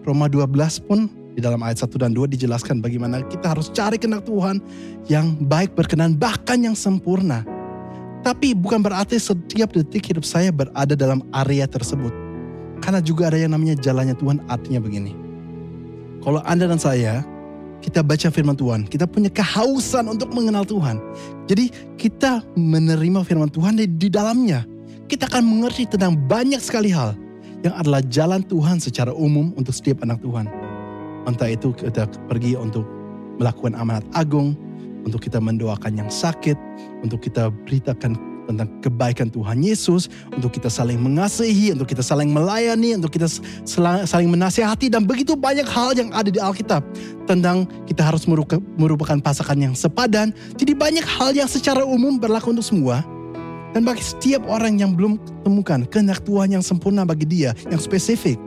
Roma 0.04 0.28
12 0.28 0.84
pun 0.84 1.08
di 1.34 1.40
dalam 1.42 1.58
ayat 1.64 1.82
1 1.82 1.90
dan 1.98 2.12
2 2.14 2.30
dijelaskan 2.30 2.78
bagaimana 2.78 3.24
kita 3.26 3.56
harus 3.56 3.72
cari 3.72 3.98
kehendak 3.98 4.28
Tuhan 4.28 4.62
yang 5.10 5.34
baik 5.48 5.74
berkenan 5.74 6.14
bahkan 6.14 6.60
yang 6.62 6.76
sempurna. 6.76 7.42
Tapi 8.24 8.56
bukan 8.56 8.80
berarti 8.80 9.20
setiap 9.20 9.72
detik 9.76 10.08
hidup 10.08 10.24
saya 10.24 10.48
berada 10.48 10.96
dalam 10.96 11.20
area 11.32 11.68
tersebut. 11.68 12.12
Karena 12.80 13.00
juga 13.00 13.28
ada 13.32 13.36
yang 13.40 13.52
namanya 13.52 13.76
jalannya 13.76 14.16
Tuhan 14.16 14.40
artinya 14.48 14.80
begini. 14.80 15.12
Kalau 16.24 16.40
Anda 16.48 16.64
dan 16.64 16.80
saya, 16.80 17.20
kita 17.84 18.00
baca 18.00 18.32
firman 18.32 18.56
Tuhan, 18.56 18.88
kita 18.88 19.04
punya 19.04 19.28
kehausan 19.28 20.08
untuk 20.08 20.32
mengenal 20.32 20.64
Tuhan. 20.64 20.96
Jadi 21.44 21.68
kita 22.00 22.40
menerima 22.56 23.20
firman 23.28 23.52
Tuhan 23.52 23.76
di, 23.76 23.84
di 23.84 24.08
dalamnya. 24.08 24.64
Kita 25.04 25.28
akan 25.28 25.44
mengerti 25.44 25.84
tentang 25.84 26.16
banyak 26.16 26.64
sekali 26.64 26.88
hal 26.88 27.12
yang 27.64 27.74
adalah 27.80 28.04
jalan 28.12 28.44
Tuhan 28.44 28.76
secara 28.76 29.10
umum 29.16 29.56
untuk 29.56 29.72
setiap 29.72 30.04
anak 30.04 30.20
Tuhan. 30.20 30.46
Entah 31.24 31.48
itu 31.48 31.72
kita 31.72 32.04
pergi 32.28 32.60
untuk 32.60 32.84
melakukan 33.40 33.72
amanat 33.74 34.04
agung, 34.12 34.52
untuk 35.08 35.24
kita 35.24 35.40
mendoakan 35.40 36.04
yang 36.04 36.10
sakit, 36.12 36.54
untuk 37.00 37.24
kita 37.24 37.48
beritakan 37.64 38.20
tentang 38.44 38.68
kebaikan 38.84 39.32
Tuhan 39.32 39.64
Yesus, 39.64 40.12
untuk 40.28 40.52
kita 40.52 40.68
saling 40.68 41.00
mengasihi, 41.00 41.72
untuk 41.72 41.88
kita 41.88 42.04
saling 42.04 42.28
melayani, 42.28 43.00
untuk 43.00 43.08
kita 43.16 43.24
saling 44.04 44.28
menasihati, 44.28 44.92
dan 44.92 45.08
begitu 45.08 45.32
banyak 45.32 45.64
hal 45.64 45.96
yang 45.96 46.12
ada 46.12 46.28
di 46.28 46.36
Alkitab 46.36 46.84
tentang 47.24 47.64
kita 47.88 48.04
harus 48.04 48.28
merupakan 48.76 49.16
pasangan 49.24 49.56
yang 49.56 49.72
sepadan. 49.72 50.36
Jadi 50.60 50.76
banyak 50.76 51.08
hal 51.08 51.32
yang 51.32 51.48
secara 51.48 51.88
umum 51.88 52.20
berlaku 52.20 52.52
untuk 52.52 52.68
semua. 52.68 53.00
Dan 53.74 53.82
bagi 53.82 54.06
setiap 54.06 54.46
orang 54.46 54.78
yang 54.78 54.94
belum 54.94 55.18
temukan 55.42 55.82
kehendak 55.90 56.22
Tuhan 56.22 56.54
yang 56.54 56.62
sempurna 56.62 57.02
bagi 57.02 57.26
dia, 57.26 57.50
yang 57.68 57.82
spesifik. 57.82 58.38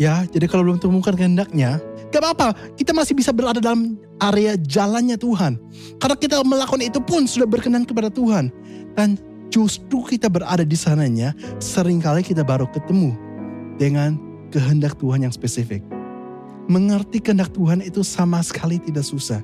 Ya, 0.00 0.24
jadi 0.32 0.48
kalau 0.48 0.64
belum 0.64 0.80
temukan 0.80 1.12
kehendaknya, 1.12 1.76
Gak 2.10 2.26
apa-apa, 2.26 2.74
kita 2.74 2.90
masih 2.90 3.14
bisa 3.14 3.30
berada 3.30 3.62
dalam 3.62 3.94
area 4.18 4.58
jalannya 4.58 5.14
Tuhan. 5.14 5.54
Karena 6.02 6.16
kita 6.18 6.42
melakukan 6.42 6.82
itu 6.82 6.98
pun 6.98 7.22
sudah 7.22 7.46
berkenan 7.46 7.86
kepada 7.86 8.10
Tuhan. 8.10 8.50
Dan 8.98 9.14
justru 9.54 10.02
kita 10.02 10.26
berada 10.26 10.66
di 10.66 10.74
sananya, 10.74 11.30
sering 11.62 12.02
kali 12.02 12.26
kita 12.26 12.42
baru 12.42 12.66
ketemu 12.74 13.14
dengan 13.78 14.18
kehendak 14.50 14.98
Tuhan 14.98 15.22
yang 15.22 15.30
spesifik. 15.30 15.86
Mengerti 16.66 17.22
kehendak 17.22 17.54
Tuhan 17.54 17.78
itu 17.78 18.02
sama 18.02 18.42
sekali 18.42 18.82
tidak 18.82 19.06
susah. 19.06 19.38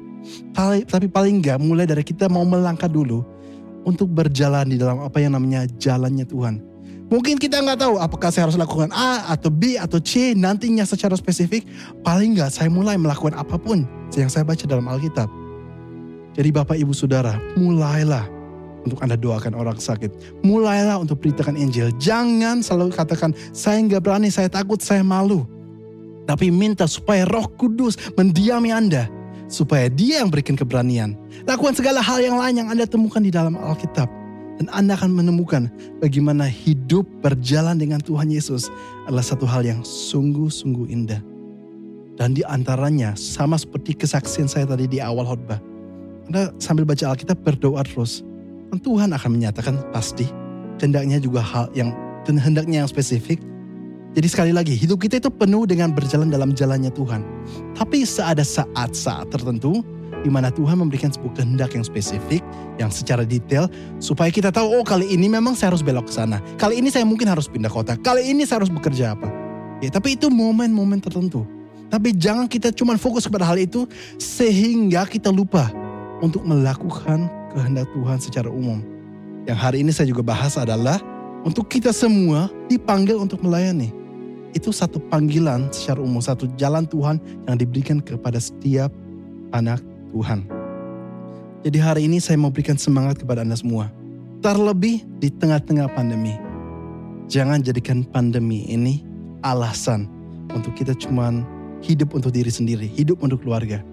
Tapi 0.90 1.06
paling 1.06 1.38
enggak 1.38 1.62
mulai 1.62 1.86
dari 1.86 2.02
kita 2.02 2.26
mau 2.26 2.42
melangkah 2.42 2.90
dulu 2.90 3.22
untuk 3.86 4.10
berjalan 4.10 4.66
di 4.66 4.76
dalam 4.76 4.98
apa 5.00 5.22
yang 5.22 5.38
namanya 5.38 5.64
jalannya 5.78 6.26
Tuhan. 6.26 6.58
Mungkin 7.06 7.38
kita 7.38 7.62
nggak 7.62 7.86
tahu 7.86 8.02
apakah 8.02 8.34
saya 8.34 8.50
harus 8.50 8.58
lakukan 8.58 8.90
A 8.90 9.30
atau 9.30 9.46
B 9.46 9.78
atau 9.78 10.02
C 10.02 10.34
nantinya 10.34 10.82
secara 10.82 11.14
spesifik. 11.14 11.62
Paling 12.02 12.34
nggak 12.34 12.50
saya 12.50 12.66
mulai 12.66 12.98
melakukan 12.98 13.38
apa 13.38 13.54
pun 13.54 13.86
yang 14.18 14.26
saya 14.26 14.42
baca 14.42 14.66
dalam 14.66 14.90
Alkitab. 14.90 15.30
Jadi 16.34 16.50
Bapak 16.50 16.74
Ibu 16.74 16.90
Saudara, 16.90 17.38
mulailah 17.54 18.26
untuk 18.82 18.98
Anda 19.00 19.14
doakan 19.14 19.54
orang 19.54 19.78
sakit. 19.78 20.42
Mulailah 20.42 20.98
untuk 20.98 21.22
beritakan 21.22 21.54
Injil. 21.54 21.94
Jangan 21.96 22.60
selalu 22.60 22.92
katakan, 22.92 23.32
saya 23.54 23.80
nggak 23.86 24.02
berani, 24.02 24.28
saya 24.28 24.50
takut, 24.50 24.82
saya 24.82 25.00
malu. 25.06 25.46
Tapi 26.26 26.50
minta 26.50 26.90
supaya 26.90 27.22
roh 27.24 27.46
kudus 27.54 27.94
mendiami 28.18 28.74
Anda. 28.74 29.06
Supaya 29.46 29.86
dia 29.86 30.22
yang 30.22 30.30
berikan 30.30 30.58
keberanian. 30.58 31.14
Lakukan 31.46 31.78
segala 31.78 32.02
hal 32.02 32.18
yang 32.18 32.36
lain 32.36 32.64
yang 32.64 32.68
Anda 32.68 32.84
temukan 32.84 33.22
di 33.22 33.30
dalam 33.30 33.54
Alkitab 33.54 34.10
dan 34.56 34.66
Anda 34.72 34.96
akan 34.96 35.12
menemukan 35.12 35.68
bagaimana 36.00 36.48
hidup 36.48 37.04
berjalan 37.20 37.76
dengan 37.76 38.00
Tuhan 38.00 38.32
Yesus 38.32 38.72
adalah 39.04 39.24
satu 39.24 39.44
hal 39.44 39.62
yang 39.68 39.80
sungguh-sungguh 39.84 40.88
indah. 40.88 41.20
Dan 42.16 42.32
di 42.32 42.40
antaranya 42.48 43.12
sama 43.12 43.60
seperti 43.60 43.92
kesaksian 43.92 44.48
saya 44.48 44.64
tadi 44.64 44.88
di 44.88 45.04
awal 45.04 45.28
khotbah. 45.28 45.60
Anda 46.32 46.48
sambil 46.56 46.88
baca 46.88 47.12
Alkitab 47.12 47.44
berdoa 47.44 47.84
terus. 47.84 48.24
Dan 48.72 48.80
Tuhan 48.80 49.12
akan 49.12 49.30
menyatakan 49.30 49.76
pasti. 49.92 50.24
Hendaknya 50.80 51.20
juga 51.20 51.44
hal 51.44 51.68
yang 51.76 51.92
dan 52.24 52.40
hendaknya 52.40 52.82
yang 52.84 52.90
spesifik. 52.90 53.38
Jadi 54.16 54.32
sekali 54.32 54.48
lagi, 54.48 54.72
hidup 54.72 54.96
kita 54.96 55.20
itu 55.20 55.28
penuh 55.28 55.68
dengan 55.68 55.92
berjalan 55.92 56.32
dalam 56.32 56.56
jalannya 56.56 56.88
Tuhan. 56.88 57.20
Tapi 57.76 58.00
seada 58.08 58.40
saat-saat 58.40 59.28
tertentu, 59.28 59.84
di 60.24 60.32
mana 60.32 60.48
Tuhan 60.48 60.80
memberikan 60.80 61.12
sebuah 61.12 61.36
kehendak 61.36 61.76
yang 61.76 61.84
spesifik, 61.84 62.40
yang 62.80 62.88
secara 62.88 63.28
detail, 63.28 63.68
supaya 64.00 64.32
kita 64.32 64.48
tahu, 64.48 64.80
oh 64.80 64.84
kali 64.88 65.12
ini 65.12 65.28
memang 65.28 65.52
saya 65.52 65.76
harus 65.76 65.84
belok 65.84 66.08
ke 66.08 66.16
sana. 66.16 66.40
Kali 66.56 66.80
ini 66.80 66.88
saya 66.88 67.04
mungkin 67.04 67.28
harus 67.28 67.44
pindah 67.44 67.68
kota. 67.68 67.92
Kali 68.00 68.24
ini 68.24 68.48
saya 68.48 68.64
harus 68.64 68.72
bekerja 68.72 69.12
apa. 69.12 69.28
Ya, 69.84 69.92
tapi 69.92 70.16
itu 70.16 70.32
momen-momen 70.32 70.96
tertentu. 70.96 71.44
Tapi 71.92 72.16
jangan 72.16 72.48
kita 72.48 72.72
cuma 72.72 72.96
fokus 72.96 73.28
kepada 73.28 73.44
hal 73.44 73.60
itu 73.60 73.84
sehingga 74.16 75.04
kita 75.04 75.28
lupa 75.28 75.68
untuk 76.24 76.40
melakukan 76.40 77.28
kehendak 77.52 77.84
Tuhan 77.92 78.16
secara 78.16 78.48
umum. 78.48 78.80
Yang 79.44 79.58
hari 79.60 79.76
ini 79.84 79.92
saya 79.92 80.08
juga 80.08 80.24
bahas 80.24 80.56
adalah 80.56 81.04
untuk 81.44 81.68
kita 81.68 81.92
semua 81.92 82.48
dipanggil 82.72 83.20
untuk 83.20 83.44
melayani. 83.44 84.05
Itu 84.56 84.72
satu 84.72 84.96
panggilan 85.12 85.68
secara 85.68 86.00
umum, 86.00 86.24
satu 86.24 86.48
jalan 86.56 86.88
Tuhan 86.88 87.20
yang 87.44 87.60
diberikan 87.60 88.00
kepada 88.00 88.40
setiap 88.40 88.88
anak 89.52 89.84
Tuhan. 90.16 90.48
Jadi 91.60 91.76
hari 91.76 92.08
ini 92.08 92.16
saya 92.24 92.40
mau 92.40 92.48
berikan 92.48 92.80
semangat 92.80 93.20
kepada 93.20 93.44
Anda 93.44 93.60
semua. 93.60 93.92
Terlebih 94.40 95.04
di 95.20 95.28
tengah-tengah 95.28 95.92
pandemi. 95.92 96.32
Jangan 97.28 97.60
jadikan 97.60 98.00
pandemi 98.00 98.64
ini 98.64 99.04
alasan 99.44 100.08
untuk 100.56 100.72
kita 100.72 100.96
cuman 100.96 101.44
hidup 101.84 102.16
untuk 102.16 102.32
diri 102.32 102.48
sendiri, 102.48 102.88
hidup 102.88 103.20
untuk 103.20 103.44
keluarga. 103.44 103.84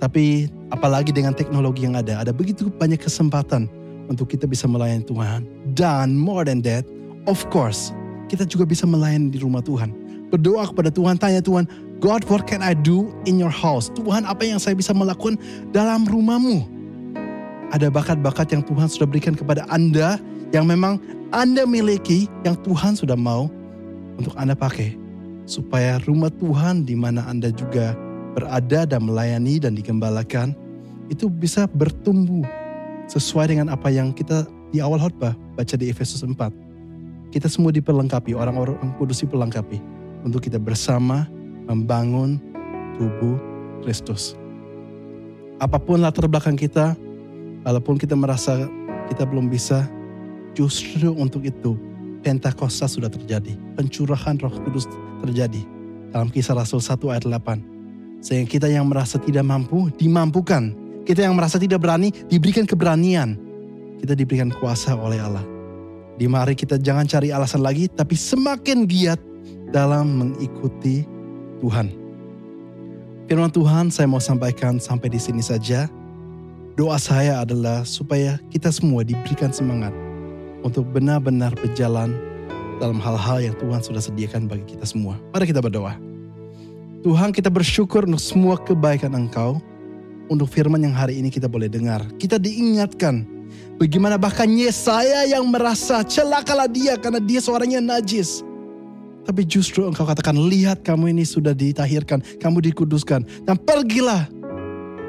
Tapi 0.00 0.48
apalagi 0.72 1.12
dengan 1.12 1.36
teknologi 1.36 1.84
yang 1.84 2.00
ada, 2.00 2.24
ada 2.24 2.32
begitu 2.32 2.72
banyak 2.72 2.96
kesempatan 2.96 3.68
untuk 4.08 4.32
kita 4.32 4.48
bisa 4.48 4.64
melayani 4.64 5.04
Tuhan. 5.04 5.44
Dan 5.76 6.16
more 6.16 6.48
than 6.48 6.64
that, 6.64 6.88
of 7.28 7.44
course, 7.52 7.92
kita 8.32 8.48
juga 8.48 8.64
bisa 8.64 8.88
melayani 8.88 9.28
di 9.28 9.36
rumah 9.36 9.60
Tuhan. 9.60 9.92
Berdoa 10.32 10.64
kepada 10.64 10.88
Tuhan, 10.88 11.20
tanya 11.20 11.44
Tuhan, 11.44 11.68
God, 12.00 12.24
what 12.32 12.48
can 12.48 12.64
I 12.64 12.72
do 12.72 13.12
in 13.28 13.36
your 13.36 13.52
house? 13.52 13.92
Tuhan, 13.92 14.24
apa 14.24 14.40
yang 14.48 14.56
saya 14.56 14.72
bisa 14.72 14.96
melakukan 14.96 15.36
dalam 15.76 16.08
rumahmu? 16.08 16.64
Ada 17.76 17.92
bakat-bakat 17.92 18.56
yang 18.56 18.64
Tuhan 18.64 18.88
sudah 18.88 19.04
berikan 19.04 19.36
kepada 19.36 19.68
Anda 19.68 20.16
yang 20.56 20.64
memang 20.64 20.96
Anda 21.28 21.68
miliki, 21.68 22.24
yang 22.48 22.56
Tuhan 22.64 22.96
sudah 22.96 23.20
mau 23.20 23.52
untuk 24.16 24.32
Anda 24.40 24.56
pakai. 24.56 24.96
Supaya 25.44 26.00
rumah 26.08 26.32
Tuhan 26.32 26.88
di 26.88 26.96
mana 26.96 27.28
Anda 27.28 27.52
juga 27.52 27.92
berada 28.32 28.88
dan 28.88 29.04
melayani 29.04 29.60
dan 29.60 29.76
digembalakan, 29.76 30.56
itu 31.12 31.28
bisa 31.28 31.68
bertumbuh 31.68 32.48
sesuai 33.12 33.52
dengan 33.52 33.68
apa 33.68 33.92
yang 33.92 34.16
kita 34.16 34.48
di 34.72 34.80
awal 34.80 34.96
khotbah 34.96 35.36
baca 35.52 35.74
di 35.76 35.92
Efesus 35.92 36.24
4. 36.24 36.61
Kita 37.32 37.48
semua 37.48 37.72
diperlengkapi, 37.72 38.36
orang-orang 38.36 38.76
kudus 39.00 39.24
diperlengkapi 39.24 39.80
untuk 40.20 40.44
kita 40.44 40.60
bersama 40.60 41.24
membangun 41.64 42.36
tubuh 43.00 43.40
Kristus. 43.80 44.36
Apa 45.56 45.80
pun 45.80 46.04
latar 46.04 46.28
belakang 46.28 46.60
kita, 46.60 46.92
walaupun 47.64 47.96
kita 47.96 48.12
merasa 48.12 48.68
kita 49.08 49.24
belum 49.24 49.48
bisa, 49.48 49.88
justru 50.52 51.08
untuk 51.16 51.48
itu 51.48 51.72
Pentakosta 52.22 52.86
sudah 52.86 53.10
terjadi. 53.10 53.58
Pencurahan 53.74 54.38
roh 54.38 54.54
kudus 54.62 54.86
terjadi. 55.26 55.58
Dalam 56.14 56.30
kisah 56.30 56.54
Rasul 56.54 56.78
1 56.78 56.94
ayat 57.10 57.26
8. 57.26 58.22
Sehingga 58.22 58.46
kita 58.46 58.68
yang 58.70 58.86
merasa 58.86 59.18
tidak 59.18 59.42
mampu, 59.42 59.90
dimampukan. 59.98 60.70
Kita 61.02 61.26
yang 61.26 61.34
merasa 61.34 61.58
tidak 61.58 61.82
berani, 61.82 62.14
diberikan 62.30 62.62
keberanian. 62.62 63.34
Kita 63.98 64.14
diberikan 64.14 64.54
kuasa 64.54 64.94
oleh 64.94 65.18
Allah. 65.18 65.51
Di 66.20 66.28
mari 66.28 66.52
kita 66.52 66.76
jangan 66.76 67.08
cari 67.08 67.32
alasan 67.32 67.64
lagi, 67.64 67.88
tapi 67.88 68.12
semakin 68.14 68.84
giat 68.84 69.20
dalam 69.72 70.20
mengikuti 70.20 71.08
Tuhan. 71.64 71.88
Firman 73.30 73.48
Tuhan 73.48 73.88
saya 73.88 74.04
mau 74.10 74.20
sampaikan 74.20 74.76
sampai 74.76 75.08
di 75.08 75.16
sini 75.16 75.40
saja. 75.40 75.88
Doa 76.76 76.96
saya 76.96 77.44
adalah 77.44 77.84
supaya 77.84 78.40
kita 78.48 78.72
semua 78.72 79.04
diberikan 79.04 79.52
semangat 79.52 79.92
untuk 80.64 80.88
benar-benar 80.88 81.52
berjalan 81.56 82.16
dalam 82.80 82.96
hal-hal 83.00 83.38
yang 83.40 83.56
Tuhan 83.60 83.80
sudah 83.80 84.02
sediakan 84.04 84.48
bagi 84.48 84.76
kita 84.76 84.84
semua. 84.88 85.16
Mari 85.32 85.48
kita 85.48 85.60
berdoa. 85.60 85.96
Tuhan 87.02 87.34
kita 87.34 87.50
bersyukur 87.50 88.06
untuk 88.06 88.22
semua 88.22 88.54
kebaikan 88.60 89.16
Engkau, 89.16 89.58
untuk 90.30 90.48
firman 90.48 90.80
yang 90.80 90.94
hari 90.94 91.18
ini 91.18 91.28
kita 91.28 91.50
boleh 91.50 91.66
dengar. 91.66 92.04
Kita 92.16 92.38
diingatkan 92.38 93.26
bagaimana 93.82 94.14
bahkan 94.14 94.46
Yesaya 94.46 95.26
yang 95.26 95.42
merasa 95.50 96.06
celakalah 96.06 96.70
dia 96.70 96.94
karena 96.94 97.18
dia 97.18 97.42
seorang 97.42 97.74
yang 97.74 97.82
najis. 97.82 98.46
Tapi 99.26 99.42
justru 99.46 99.86
engkau 99.86 100.06
katakan, 100.06 100.34
lihat 100.34 100.82
kamu 100.86 101.14
ini 101.14 101.26
sudah 101.26 101.54
ditahirkan, 101.54 102.22
kamu 102.42 102.70
dikuduskan. 102.70 103.26
Dan 103.46 103.58
pergilah 103.58 104.26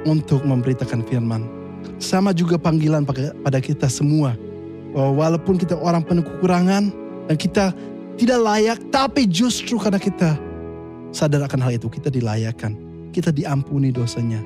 untuk 0.06 0.42
memberitakan 0.46 1.06
firman. 1.06 1.46
Sama 1.98 2.30
juga 2.34 2.62
panggilan 2.62 3.06
pada 3.10 3.58
kita 3.58 3.90
semua. 3.90 4.38
Bahwa 4.94 5.26
walaupun 5.26 5.58
kita 5.58 5.74
orang 5.82 6.06
penuh 6.06 6.22
kekurangan 6.22 6.94
dan 7.26 7.36
kita 7.38 7.74
tidak 8.22 8.40
layak, 8.46 8.78
tapi 8.94 9.26
justru 9.26 9.82
karena 9.82 9.98
kita 9.98 10.38
sadar 11.10 11.50
akan 11.50 11.66
hal 11.66 11.74
itu, 11.82 11.90
kita 11.90 12.14
dilayakkan. 12.14 12.78
Kita 13.10 13.34
diampuni 13.34 13.90
dosanya. 13.90 14.46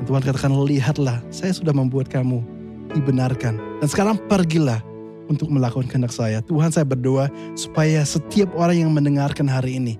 Dan 0.00 0.04
Tuhan 0.08 0.24
katakan, 0.24 0.52
lihatlah 0.64 1.20
saya 1.28 1.52
sudah 1.52 1.76
membuat 1.76 2.08
kamu 2.08 2.53
dibenarkan. 2.94 3.58
Dan 3.82 3.88
sekarang 3.90 4.16
pergilah 4.30 4.80
untuk 5.28 5.50
melakukan 5.50 5.88
kehendak 5.88 6.14
saya. 6.14 6.40
Tuhan 6.44 6.70
saya 6.70 6.86
berdoa 6.86 7.28
supaya 7.58 8.00
setiap 8.06 8.52
orang 8.56 8.86
yang 8.86 8.92
mendengarkan 8.92 9.48
hari 9.50 9.76
ini 9.76 9.94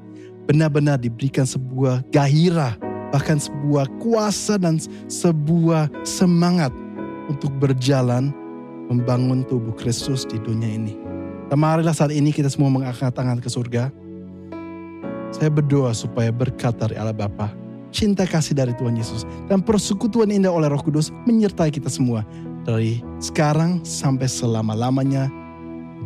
benar-benar 0.44 1.00
diberikan 1.00 1.48
sebuah 1.48 2.04
gairah, 2.12 2.76
bahkan 3.10 3.40
sebuah 3.40 3.88
kuasa 4.00 4.60
dan 4.60 4.76
sebuah 5.08 5.88
semangat 6.04 6.72
untuk 7.28 7.48
berjalan 7.56 8.30
membangun 8.92 9.42
tubuh 9.48 9.72
Kristus 9.72 10.28
di 10.28 10.36
dunia 10.36 10.68
ini. 10.68 10.94
Dan 11.48 11.60
marilah 11.60 11.96
saat 11.96 12.12
ini 12.12 12.32
kita 12.32 12.52
semua 12.52 12.68
mengangkat 12.68 13.12
tangan 13.12 13.40
ke 13.40 13.48
surga. 13.48 13.88
Saya 15.32 15.50
berdoa 15.50 15.90
supaya 15.96 16.30
berkat 16.30 16.78
dari 16.78 16.94
Allah 16.94 17.16
Bapa, 17.16 17.50
cinta 17.94 18.26
kasih 18.26 18.58
dari 18.58 18.74
Tuhan 18.74 18.98
Yesus, 18.98 19.22
dan 19.46 19.62
persekutuan 19.62 20.34
indah 20.34 20.50
oleh 20.50 20.66
Roh 20.66 20.82
Kudus 20.82 21.14
menyertai 21.30 21.70
kita 21.70 21.86
semua 21.86 22.26
dari 22.66 22.98
sekarang 23.22 23.86
sampai 23.86 24.26
selama-lamanya. 24.26 25.30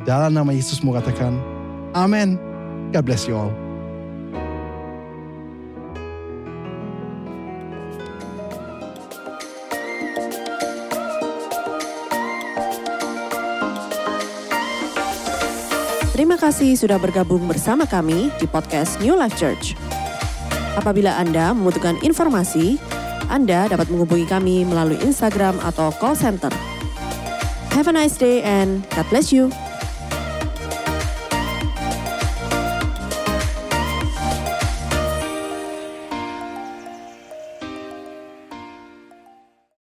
Dalam 0.04 0.36
nama 0.36 0.52
Yesus 0.52 0.84
mau 0.84 0.92
katakan, 0.92 1.40
Amin. 1.96 2.36
God 2.92 3.08
bless 3.08 3.24
you 3.24 3.34
all. 3.34 3.50
Terima 16.18 16.34
kasih 16.34 16.74
sudah 16.74 16.98
bergabung 16.98 17.46
bersama 17.46 17.86
kami 17.86 18.28
di 18.42 18.46
podcast 18.50 18.98
New 18.98 19.14
Life 19.14 19.38
Church. 19.38 19.87
Apabila 20.78 21.18
Anda 21.18 21.50
membutuhkan 21.50 21.98
informasi, 22.06 22.78
anda 23.28 23.68
dapat 23.68 23.92
menghubungi 23.92 24.24
kami 24.24 24.64
melalui 24.64 24.96
Instagram 25.04 25.60
atau 25.60 25.92
call 26.00 26.16
center. 26.16 26.48
Have 27.76 27.86
a 27.86 27.92
nice 27.92 28.16
day 28.16 28.40
and 28.40 28.82
God 28.96 29.06
bless 29.12 29.30
you. 29.30 29.52